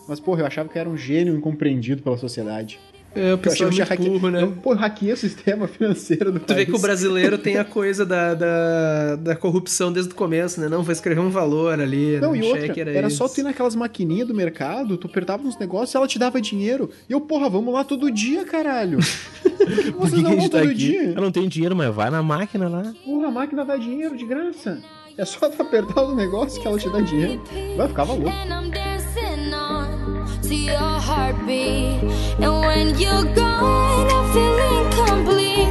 [0.07, 2.79] Mas, porra, eu achava que eu era um gênio incompreendido pela sociedade.
[3.13, 4.43] É, o Eu pessoal é achei muito que eu burro, né?
[4.43, 6.81] Eu, pô, eu hackeei o sistema financeiro do Tu vê que o país.
[6.81, 10.69] brasileiro tem a coisa da, da, da corrupção desde o começo, né?
[10.69, 12.19] Não, vou escrever um valor ali.
[12.19, 13.17] Não, e outra, cheque era, isso.
[13.17, 16.39] só tu ir naquelas maquininhas do mercado, tu apertava uns negócios e ela te dava
[16.39, 16.89] dinheiro.
[17.09, 18.99] E eu, porra, vamos lá todo dia, caralho.
[19.97, 20.73] Por que, que a gente tá todo aqui?
[20.77, 21.03] dia?
[21.15, 22.93] Eu não tenho dinheiro, mas vai na máquina lá.
[23.05, 24.81] Porra, a máquina dá dinheiro de graça.
[25.17, 27.41] É só tu apertar os negócios que ela te dá dinheiro.
[27.75, 28.23] Vai ficar louco.
[30.51, 32.03] To your heartbeat.
[32.43, 35.70] And when you're gone, I feel incomplete.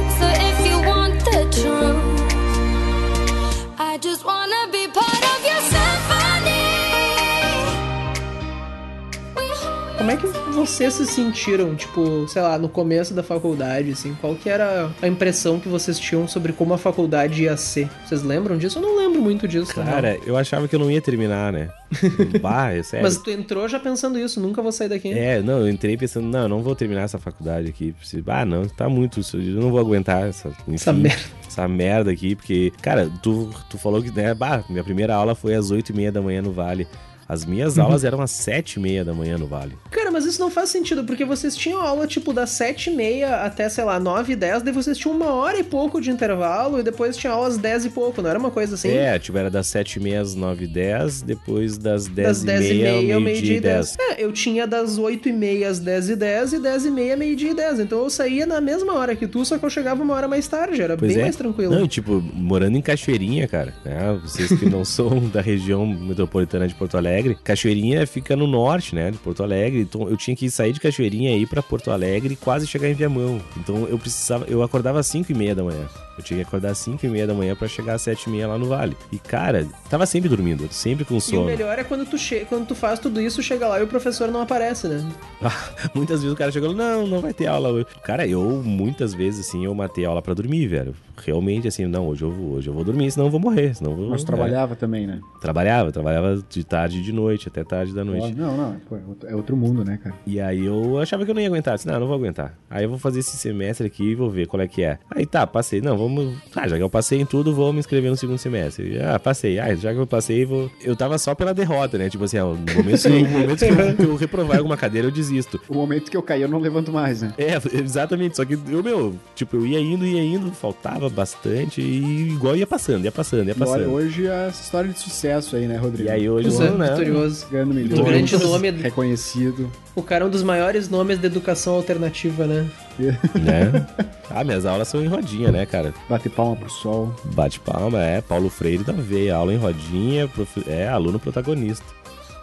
[10.11, 14.13] Como é que vocês se sentiram, tipo, sei lá, no começo da faculdade, assim?
[14.19, 17.89] Qual que era a impressão que vocês tinham sobre como a faculdade ia ser?
[18.05, 18.79] Vocês lembram disso?
[18.79, 19.73] Eu não lembro muito disso.
[19.73, 21.69] Cara, eu achava que eu não ia terminar, né?
[22.41, 23.05] bah, é sério.
[23.05, 25.13] Mas tu entrou já pensando isso, nunca vou sair daqui.
[25.13, 27.95] É, não, eu entrei pensando, não, eu não vou terminar essa faculdade aqui.
[28.27, 31.23] Ah, não, tá muito, eu não vou aguentar essa, enfim, Essa merda.
[31.47, 35.55] essa merda aqui, porque, cara, tu, tu falou que, né, bah, minha primeira aula foi
[35.55, 36.85] às oito e meia da manhã no Vale.
[37.31, 37.83] As minhas Uhum.
[37.85, 39.77] aulas eram às sete e meia da manhã no Vale.
[39.89, 43.85] Cara, mas isso não faz sentido, porque vocês tinham aula, tipo, das 7h30 até, sei
[43.85, 47.15] lá, 9 e 10, daí vocês tinham uma hora e pouco de intervalo, e depois
[47.15, 48.89] tinha aulas 10 e pouco, não era uma coisa assim?
[48.89, 52.59] É, tipo, era das sete e meia às nove e dez, depois das Das dez,
[52.67, 53.95] 10 e meia ao meio-dia e e 10.
[53.95, 54.09] dez.
[54.19, 57.15] É, eu tinha das 8 e meia às 10 e 10 e 10 e meia,
[57.15, 57.79] meio-dia e 10.
[57.79, 60.47] Então eu saía na mesma hora que tu, só que eu chegava uma hora mais
[60.49, 61.23] tarde, era Pois bem é.
[61.23, 61.73] mais tranquilo.
[61.73, 64.19] Não, e, tipo, morando em Cachoeirinha, cara, né?
[64.21, 69.11] Vocês que não são da região metropolitana de Porto Alegre, Cachoeirinha fica no norte, né,
[69.11, 69.81] de Porto Alegre.
[69.81, 72.89] Então eu tinha que sair de Cachoeirinha e ir pra Porto Alegre e quase chegar
[72.89, 73.41] em Viamão.
[73.57, 75.87] Então eu precisava, eu acordava às 5 e meia da manhã.
[76.21, 78.29] Eu tinha que acordar às 5 e meia da manhã pra chegar às 7 e
[78.29, 78.95] meia lá no Vale.
[79.11, 81.45] E, cara, tava sempre dormindo, sempre com E o sono.
[81.45, 82.45] melhor é quando tu, che...
[82.47, 85.03] quando tu faz tudo isso, chega lá e o professor não aparece, né?
[85.95, 87.87] Muitas vezes o cara chegou, não, não vai ter aula hoje.
[88.03, 90.93] Cara, eu muitas vezes, assim, eu matei aula pra dormir, velho.
[91.25, 93.91] Realmente, assim, não, hoje eu vou, hoje eu vou dormir, senão eu vou morrer, senão
[93.91, 94.09] eu vou...
[94.09, 94.35] Mas tu é.
[94.35, 95.19] trabalhava também, né?
[95.39, 98.35] Trabalhava, trabalhava de tarde e de noite, até tarde da noite.
[98.35, 100.15] Não, não, pô, é outro- é outro mundo, né, cara?
[100.25, 101.75] E aí eu achava que eu não ia aguentar.
[101.75, 102.57] Disse, não, não vou aguentar.
[102.69, 104.97] Aí eu vou fazer esse semestre aqui e vou ver qual é que é.
[105.11, 105.79] Aí tá, passei.
[105.81, 106.10] Não, vamos.
[106.55, 108.99] Ah, já que eu passei em tudo, vou me inscrever no segundo semestre.
[109.01, 109.59] Ah, passei.
[109.59, 110.69] Ah, já que eu passei, vou.
[110.83, 112.09] Eu tava só pela derrota, né?
[112.09, 115.11] Tipo assim, ó, no momento, no momento que, eu, que eu reprovar alguma cadeira, eu
[115.11, 115.59] desisto.
[115.69, 117.33] O momento que eu caí, eu não levanto mais, né?
[117.37, 118.35] É, exatamente.
[118.37, 122.67] Só que eu, meu, tipo, eu ia indo, ia indo, faltava bastante e igual ia
[122.67, 123.91] passando, ia passando, ia E olha, passando.
[123.91, 126.09] hoje é essa história de sucesso aí, né, Rodrigo?
[126.09, 126.89] E aí hoje eu é, né?
[126.89, 127.47] vitorioso.
[127.51, 127.99] Ganhando milhões.
[127.99, 128.71] Um grande nome.
[128.71, 129.71] Reconhecido.
[129.95, 132.65] O cara é um dos maiores nomes da educação alternativa, né?
[133.01, 133.87] Né?
[134.33, 135.93] Ah, minhas aulas são em rodinha, né, cara?
[136.09, 137.13] Bater palma pro sol.
[137.35, 138.21] Bate palma, é.
[138.21, 141.83] Paulo Freire da veia, aula em rodinha, prof- é aluno protagonista.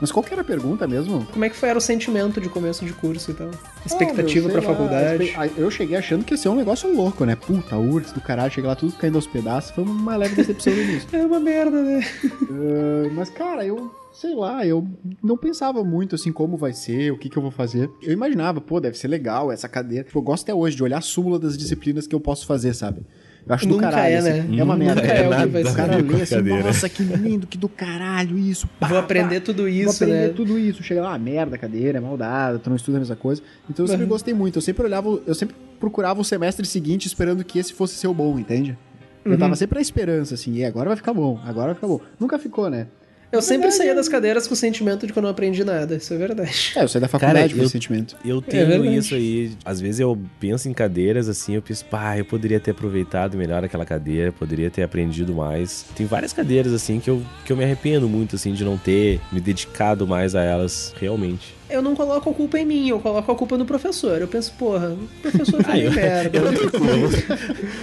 [0.00, 1.26] Mas qual que era a pergunta mesmo?
[1.32, 3.50] Como é que foi era o sentimento de começo de curso e tal?
[3.52, 5.32] Ah, Expectativa meu, pra lá, faculdade.
[5.36, 7.34] ah, Eu cheguei achando que ia ser um negócio louco, né?
[7.34, 9.72] Puta, URGS do caralho, cheguei lá tudo caindo aos pedaços.
[9.72, 11.08] Foi uma leve decepção no início.
[11.18, 12.00] É uma merda, né?
[12.24, 14.84] Ah, mas, cara, eu sei lá, eu
[15.22, 17.88] não pensava muito assim como vai ser, o que que eu vou fazer.
[18.02, 20.02] Eu imaginava, pô, deve ser legal essa cadeira.
[20.04, 22.74] Tipo, eu gosto até hoje de olhar a súmula das disciplinas que eu posso fazer,
[22.74, 23.02] sabe?
[23.48, 24.12] Eu acho do Nunca caralho.
[24.14, 24.30] é, assim.
[24.30, 24.58] né?
[24.58, 25.00] É uma Nunca merda.
[25.00, 25.76] é o que vai a O ser.
[25.76, 28.68] cara lê assim, nossa, que lindo, que do caralho isso.
[28.78, 29.04] pá, Vou pá.
[29.04, 30.32] aprender tudo Vou isso, aprender né?
[30.34, 30.82] tudo isso.
[30.82, 33.40] Chega lá, ah, merda, cadeira, é maldada, tu não estuda a mesma coisa.
[33.70, 34.08] Então eu sempre Uhum.
[34.10, 34.56] gostei muito.
[34.56, 38.14] Eu sempre olhava, eu sempre procurava o semestre seguinte esperando que esse fosse ser o
[38.14, 38.76] bom, entende?
[39.24, 39.38] Eu Uhum.
[39.38, 42.00] tava sempre na esperança, assim, e agora vai ficar bom, agora vai ficar bom.
[42.20, 42.86] Nunca ficou, né?
[43.30, 43.94] Eu sempre verdade, saía é.
[43.94, 45.96] das cadeiras com o sentimento de que eu não aprendi nada.
[45.96, 46.72] Isso é verdade.
[46.74, 48.16] É, eu saí da faculdade Cara, com eu- esse sentimento.
[48.24, 48.96] Eu tenho verdade.
[48.96, 49.52] isso aí.
[49.64, 53.62] Às vezes eu penso em cadeiras assim, eu penso, pá, eu poderia ter aproveitado melhor
[53.62, 55.84] aquela cadeira, poderia ter aprendido mais.
[55.94, 59.20] Tem várias cadeiras assim que eu, que eu me arrependo muito assim de não ter
[59.30, 61.54] me dedicado mais a elas realmente.
[61.68, 64.22] Eu não coloco a culpa em mim, eu coloco a culpa no professor.
[64.22, 66.38] Eu penso, porra, o professor foi Ah, eu- merda.
[66.38, 66.88] Eu não tenho culpa.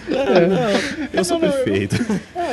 [0.10, 1.96] Não, não, eu sou perfeito.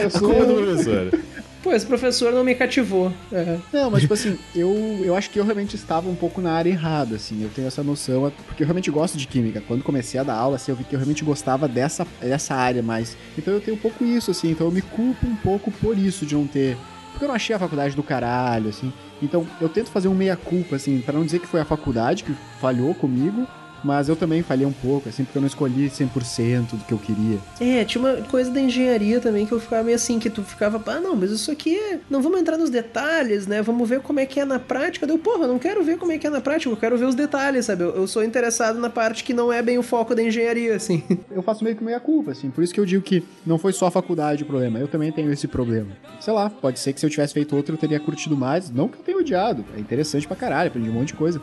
[0.02, 1.20] Eu A culpa é do professor.
[1.62, 3.12] Pô, esse professor não me cativou.
[3.30, 3.56] É.
[3.72, 6.70] Não, mas tipo assim, eu, eu acho que eu realmente estava um pouco na área
[6.70, 9.62] errada, assim, eu tenho essa noção, porque eu realmente gosto de química.
[9.66, 12.82] Quando comecei a dar aula, assim, eu vi que eu realmente gostava dessa, dessa área
[12.82, 13.16] mais.
[13.38, 16.26] Então eu tenho um pouco isso, assim, então eu me culpo um pouco por isso,
[16.26, 16.76] de não ter.
[17.12, 18.92] Porque eu não achei a faculdade do caralho, assim.
[19.22, 22.34] Então eu tento fazer um meia-culpa, assim, pra não dizer que foi a faculdade que
[22.60, 23.46] falhou comigo,
[23.84, 26.98] mas eu também falhei um pouco, assim, porque eu não escolhi 100% do que eu
[26.98, 27.38] queria.
[27.60, 30.82] É, tinha uma coisa da engenharia também que eu ficava meio assim, que tu ficava,
[30.86, 31.98] ah, não, mas isso aqui é...
[32.10, 33.62] Não vamos entrar nos detalhes, né?
[33.62, 35.06] Vamos ver como é que é na prática.
[35.06, 37.06] Deu, porra, eu não quero ver como é que é na prática, eu quero ver
[37.06, 37.82] os detalhes, sabe?
[37.82, 41.02] Eu, eu sou interessado na parte que não é bem o foco da engenharia, assim.
[41.30, 42.50] eu faço meio que meia culpa, assim.
[42.50, 44.78] Por isso que eu digo que não foi só a faculdade o problema.
[44.78, 45.90] Eu também tenho esse problema.
[46.20, 48.70] Sei lá, pode ser que se eu tivesse feito outro eu teria curtido mais.
[48.70, 49.64] Não que eu tenha odiado.
[49.76, 51.40] É interessante pra caralho, aprendi um monte de coisa.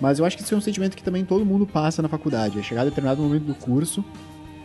[0.00, 2.58] Mas eu acho que isso é um sentimento que também todo mundo passa na faculdade.
[2.58, 4.04] É chegar a determinado momento do curso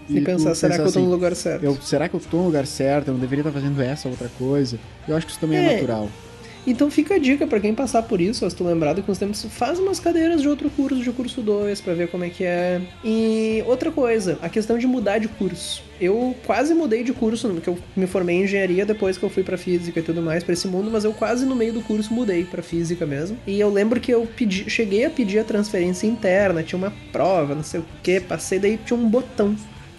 [0.09, 1.63] E, pensar, será que eu tô assim, no lugar certo?
[1.63, 3.07] eu- será que eu tô no lugar certo?
[3.09, 4.77] Eu não deveria estar fazendo essa outra coisa?
[5.07, 5.73] Eu acho que isso também é, É.
[5.75, 6.09] natural.
[6.65, 9.45] Então fica a dica pra quem passar por isso, se tu lembrado que uns tempos,
[9.49, 12.81] faz umas cadeiras de outro curso, de curso 2, pra ver como é que é.
[13.03, 15.83] E outra coisa, a questão de mudar de curso.
[15.99, 19.43] Eu quase mudei de curso, porque eu me formei em engenharia depois que eu fui
[19.43, 22.13] pra física e tudo mais, pra esse mundo, mas eu quase no meio do curso
[22.13, 23.37] mudei pra física mesmo.
[23.45, 27.55] E eu lembro que eu pedi, cheguei a pedir a transferência interna, tinha uma prova,
[27.55, 29.55] não sei o que, passei, daí tinha um botão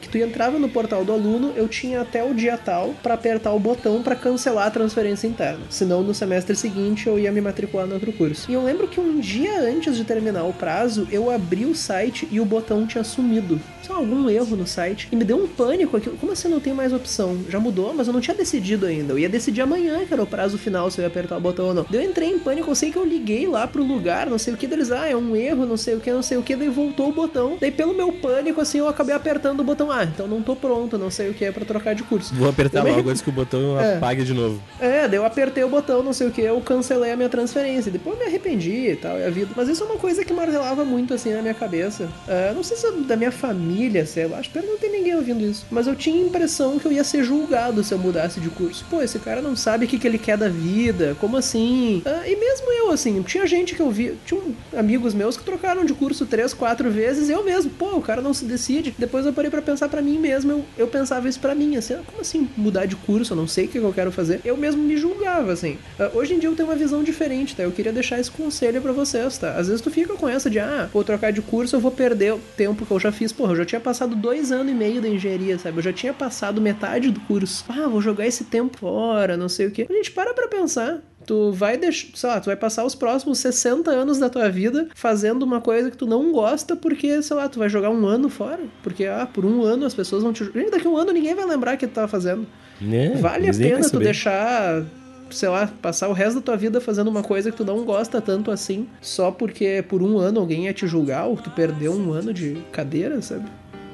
[0.06, 3.52] que tu entrava no portal do aluno, eu tinha até o dia tal pra apertar
[3.52, 5.64] o botão pra cancelar a transferência interna.
[5.68, 8.50] Senão no semestre seguinte eu ia me matricular no outro curso.
[8.50, 12.28] E eu lembro que um dia antes de terminar o prazo, eu abri o site
[12.30, 13.60] e o botão tinha sumido.
[13.82, 15.08] Só algum erro no site.
[15.12, 16.16] E me deu um pânico aquilo.
[16.16, 17.38] Como assim não tem mais opção?
[17.48, 19.12] Já mudou, mas eu não tinha decidido ainda.
[19.12, 21.66] Eu ia decidir amanhã que era o prazo final se eu ia apertar o botão
[21.66, 21.86] ou não.
[21.88, 24.54] Daí eu entrei em pânico, eu sei que eu liguei lá pro lugar, não sei
[24.54, 26.56] o que deles, ah, é um erro, não sei o que, não sei o que,
[26.56, 27.56] daí voltou o botão.
[27.60, 30.98] Daí pelo meu pânico, assim, eu acabei apertando o botão, ah, então não tô pronto,
[30.98, 32.34] não sei o que é pra trocar de curso.
[32.34, 33.96] Vou apertar Eu me logo arre- antes que o botão É.
[33.96, 34.60] apague de novo.
[34.80, 37.90] É, daí eu apertei o botão, não sei o que, eu cancelei a minha transferência.
[37.90, 39.50] Depois eu me arrependi e tal, é a vida.
[39.56, 42.08] Mas isso é uma coisa que martelava muito assim na minha cabeça.
[42.28, 45.44] É, não sei se é da minha família, sei lá, espero não ter ninguém ouvindo
[45.44, 45.66] isso.
[45.70, 48.84] Mas eu tinha a impressão que eu ia ser julgado se eu mudasse de curso.
[48.90, 52.02] Pô, esse cara não sabe o que, que ele quer da vida, como assim?
[52.04, 54.40] Ah, e mesmo eu, assim, tinha gente que eu vi, tinha
[54.76, 58.34] amigos meus que trocaram de curso três, quatro vezes, eu mesmo, pô, o cara não
[58.34, 58.94] se decide.
[58.98, 61.94] Depois eu parei pra pensar pra mim mesmo, eu, eu pensava isso pra mim, assim,
[61.94, 63.32] ah, como assim mudar de curso?
[63.32, 64.40] Eu não sei o que, eu quero fazer.
[64.44, 65.78] Eu mesmo me julgava, assim.
[65.98, 67.62] Ah, hoje em dia eu tenho uma visão diferente, tá?
[67.62, 69.52] Eu queria deixar esse conselho pra vocês, tá?
[69.52, 72.34] Às vezes tu fica com essa de, ah, vou trocar de curso, eu vou perder
[72.34, 73.32] o tempo que eu já fiz.
[73.32, 75.78] Porra, eu já tinha passado dois anos e meio da engenharia, sabe?
[75.78, 77.64] Eu já tinha passado metade do curso.
[77.68, 79.86] Ah, vou jogar esse tempo fora, não sei o que.
[79.90, 81.00] Gente, para pra pensar.
[81.26, 84.88] Tu vai deixar, sei lá, tu vai passar os próximos 60 anos da tua vida
[84.94, 88.28] fazendo uma coisa que tu não gosta porque, sei lá, tu vai jogar um ano
[88.28, 88.60] fora.
[88.82, 90.44] Porque, ah, por um ano as pessoas vão te.
[90.44, 92.46] Gente, daqui a um ano ninguém vai lembrar que tu tava fazendo.
[92.80, 93.16] Né?
[93.20, 94.84] Vale a pena tu deixar,
[95.30, 98.20] sei lá, passar o resto da tua vida fazendo uma coisa que tu não gosta
[98.20, 102.12] tanto assim, só porque por um ano alguém ia te julgar ou tu perdeu um
[102.12, 103.46] ano de cadeira, sabe?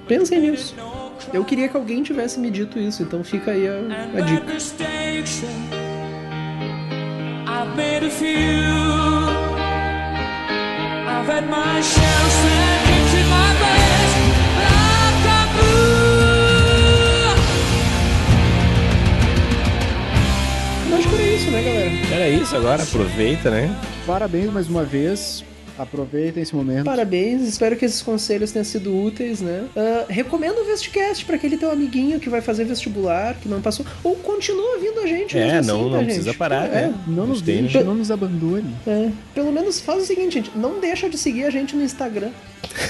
[0.06, 0.74] Pensem nisso.
[1.32, 3.78] Eu queria que alguém tivesse me dito isso, então fica aí a,
[4.16, 5.81] a dica.
[7.62, 8.26] I've made a few.
[11.06, 14.16] I've had my shell sent into my breast
[14.58, 15.46] like a
[20.90, 21.90] Eu acho que era isso, né, galera?
[22.12, 23.70] Era isso agora, aproveita, né?
[24.04, 25.44] Parabéns mais uma vez.
[25.82, 26.84] Aproveitem esse momento.
[26.84, 29.64] Parabéns, espero que esses conselhos tenham sido úteis, né?
[29.76, 33.84] Ah, recomendo o Vestcast pra aquele teu amiguinho que vai fazer vestibular, que não passou.
[34.04, 35.36] Ou continua vindo a gente.
[35.38, 36.38] É, mesmo não- assim, não tá, precisa gente?
[36.38, 36.94] parar, É, né?
[37.06, 37.84] Não nos deixe, né?
[37.84, 38.74] não nos abandone.
[38.86, 42.30] É, pelo menos faz o seguinte, gente, não deixa de seguir a gente no Instagram.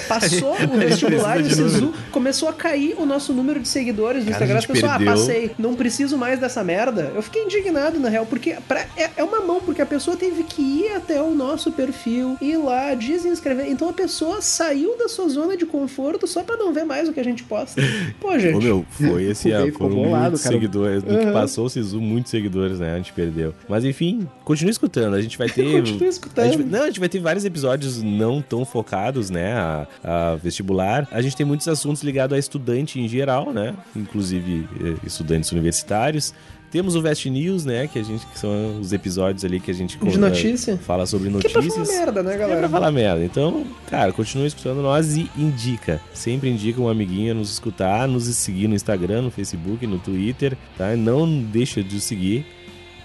[0.07, 4.31] Passou o vestibular e o Sisu, começou a cair o nosso número de seguidores no
[4.31, 4.55] Cara, Instagram.
[4.55, 5.15] a As pessoas, ah, perdeu.
[5.15, 7.11] passei, não preciso mais dessa merda.
[7.15, 10.43] Eu fiquei indignado, na real, porque pra- é, é uma mão, porque a pessoa teve
[10.45, 13.69] que ir até o nosso perfil, ir lá de se inscrever.
[13.69, 17.13] Então a pessoa saiu da sua zona de conforto só pra não ver mais o
[17.13, 17.81] que a gente posta.
[18.21, 18.57] Pô, gente.
[18.57, 19.73] Ô, meu, foi esse ano.
[19.73, 20.55] Foram bolado, muitos cara.
[20.55, 21.03] seguidores.
[21.03, 22.95] No que passou o Sisu, muitos seguidores, né?
[22.95, 23.55] A gente perdeu.
[23.69, 25.15] Mas enfim, continue escutando.
[25.15, 25.81] A gente vai ter.
[25.81, 26.45] Continue escutando.
[26.45, 29.55] A gente, não, a gente vai ter vários episódios não tão focados, né?
[29.55, 31.09] A, a vestibular.
[31.11, 33.75] A gente tem muitos assuntos ligados a estudante em geral, né?
[33.95, 36.35] Inclusive eh, estudantes universitários.
[36.73, 37.87] Temos o Vest News, né?
[37.87, 40.79] Que a gente que são os episódios ali que a gente De notícia?
[40.79, 41.87] fala sobre Que é pra notícias.
[41.89, 42.69] falar merda, né, É pra galera?
[42.69, 43.25] falar merda.
[43.25, 46.01] Então, cara, continua escutando nós e indica.
[46.15, 50.57] Sempre indica um amiguinho a nos escutar, nos seguir no Instagram, no Facebook, no Twitter,
[50.79, 50.97] tá?
[50.97, 52.47] Não deixa de seguir.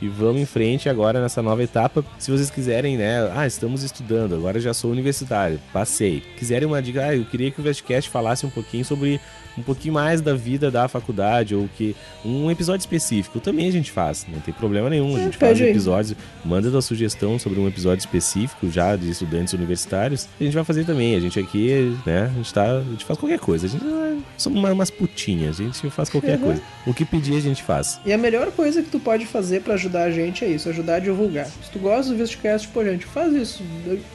[0.01, 2.05] E vamos em frente agora nessa nova etapa.
[2.19, 3.31] Se vocês quiserem, né?
[3.35, 6.21] Ah, estamos estudando, agora já sou universitário, passei.
[6.37, 9.19] Quiserem uma dica, ah, eu queria que o Vestcast falasse um pouquinho sobre
[9.57, 13.91] um pouquinho mais da vida da faculdade ou que um episódio específico também a gente
[13.91, 15.15] faz, não tem problema nenhum.
[15.15, 15.69] A É, gente faz pede aí.
[15.71, 20.27] episódios, manda tua sugestão sobre um episódio específico já de estudantes universitários.
[20.39, 21.15] A gente vai fazer também.
[21.15, 22.25] A gente aqui, né?
[22.31, 23.65] A gente tá, a gente faz qualquer coisa.
[23.65, 25.59] A gente é- somos uma- umas putinhas.
[25.59, 26.43] A gente faz qualquer Uhum.
[26.45, 26.61] coisa.
[26.85, 27.99] O que pedir a gente faz.
[28.05, 30.95] E a melhor coisa que tu pode fazer pra ajudar a gente é isso, ajudar
[30.95, 31.45] a divulgar.
[31.45, 33.63] Se tu gosta do Vistcast, pô, gente, faz isso.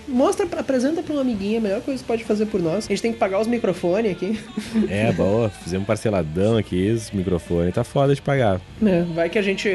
[0.06, 2.84] Mostra, apresenta pra um amiguinho, a melhor coisa que tu pode fazer por nós.
[2.84, 4.38] A gente tem que pagar os microfones aqui.
[4.88, 5.48] É, boa.
[5.48, 7.74] Fizemos parceladão aqui, os microfones.
[7.74, 8.60] Tá foda de pagar.
[8.84, 9.68] É, vai que a gente.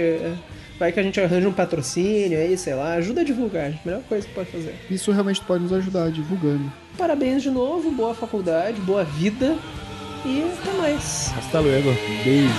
[0.79, 3.73] Vai que a gente arranja um patrocínio aí, sei lá, ajuda a divulgar.
[3.83, 4.75] Melhor coisa que pode fazer.
[4.91, 6.71] Isso realmente pode nos ajudar divulgando.
[6.97, 9.55] Parabéns de novo, boa faculdade, boa vida
[10.25, 11.33] e até mais.
[11.37, 11.89] Hasta luego.
[12.23, 12.53] Beijo.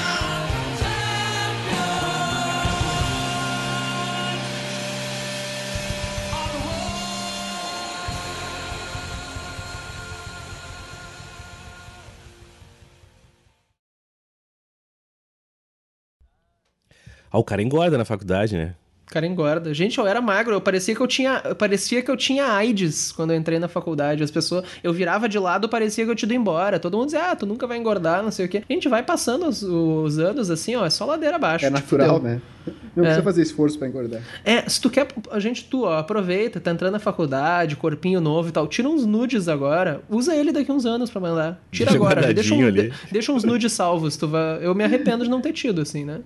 [17.30, 18.74] Ah, o cara engorda na faculdade, né?
[19.06, 19.72] O cara engorda.
[19.72, 23.10] Gente, eu era magro, eu parecia que eu tinha, eu parecia que eu tinha AIDS
[23.10, 24.22] quando eu entrei na faculdade.
[24.22, 26.78] As pessoas, eu virava de lado, parecia que eu tinha ido embora.
[26.78, 28.62] Todo mundo dizia: "Ah, tu nunca vai engordar, não sei o quê".
[28.68, 31.64] A gente vai passando os, os anos assim, ó, é só ladeira abaixo.
[31.64, 32.28] É Tipo, natural, deu.
[32.32, 32.42] né?
[32.94, 33.06] Não É.
[33.06, 34.20] precisa fazer esforço pra engordar.
[34.44, 38.50] É, se tu quer, a gente, tu, ó, aproveita, tá entrando na faculdade, corpinho novo
[38.50, 41.58] e tal, tira uns nudes agora, usa ele daqui uns anos pra mandar.
[41.72, 45.24] Tira Deixa agora, deixa, um, de- deixa uns nudes salvos, tu vai, eu me arrependo
[45.24, 46.20] de não ter tido, assim, né?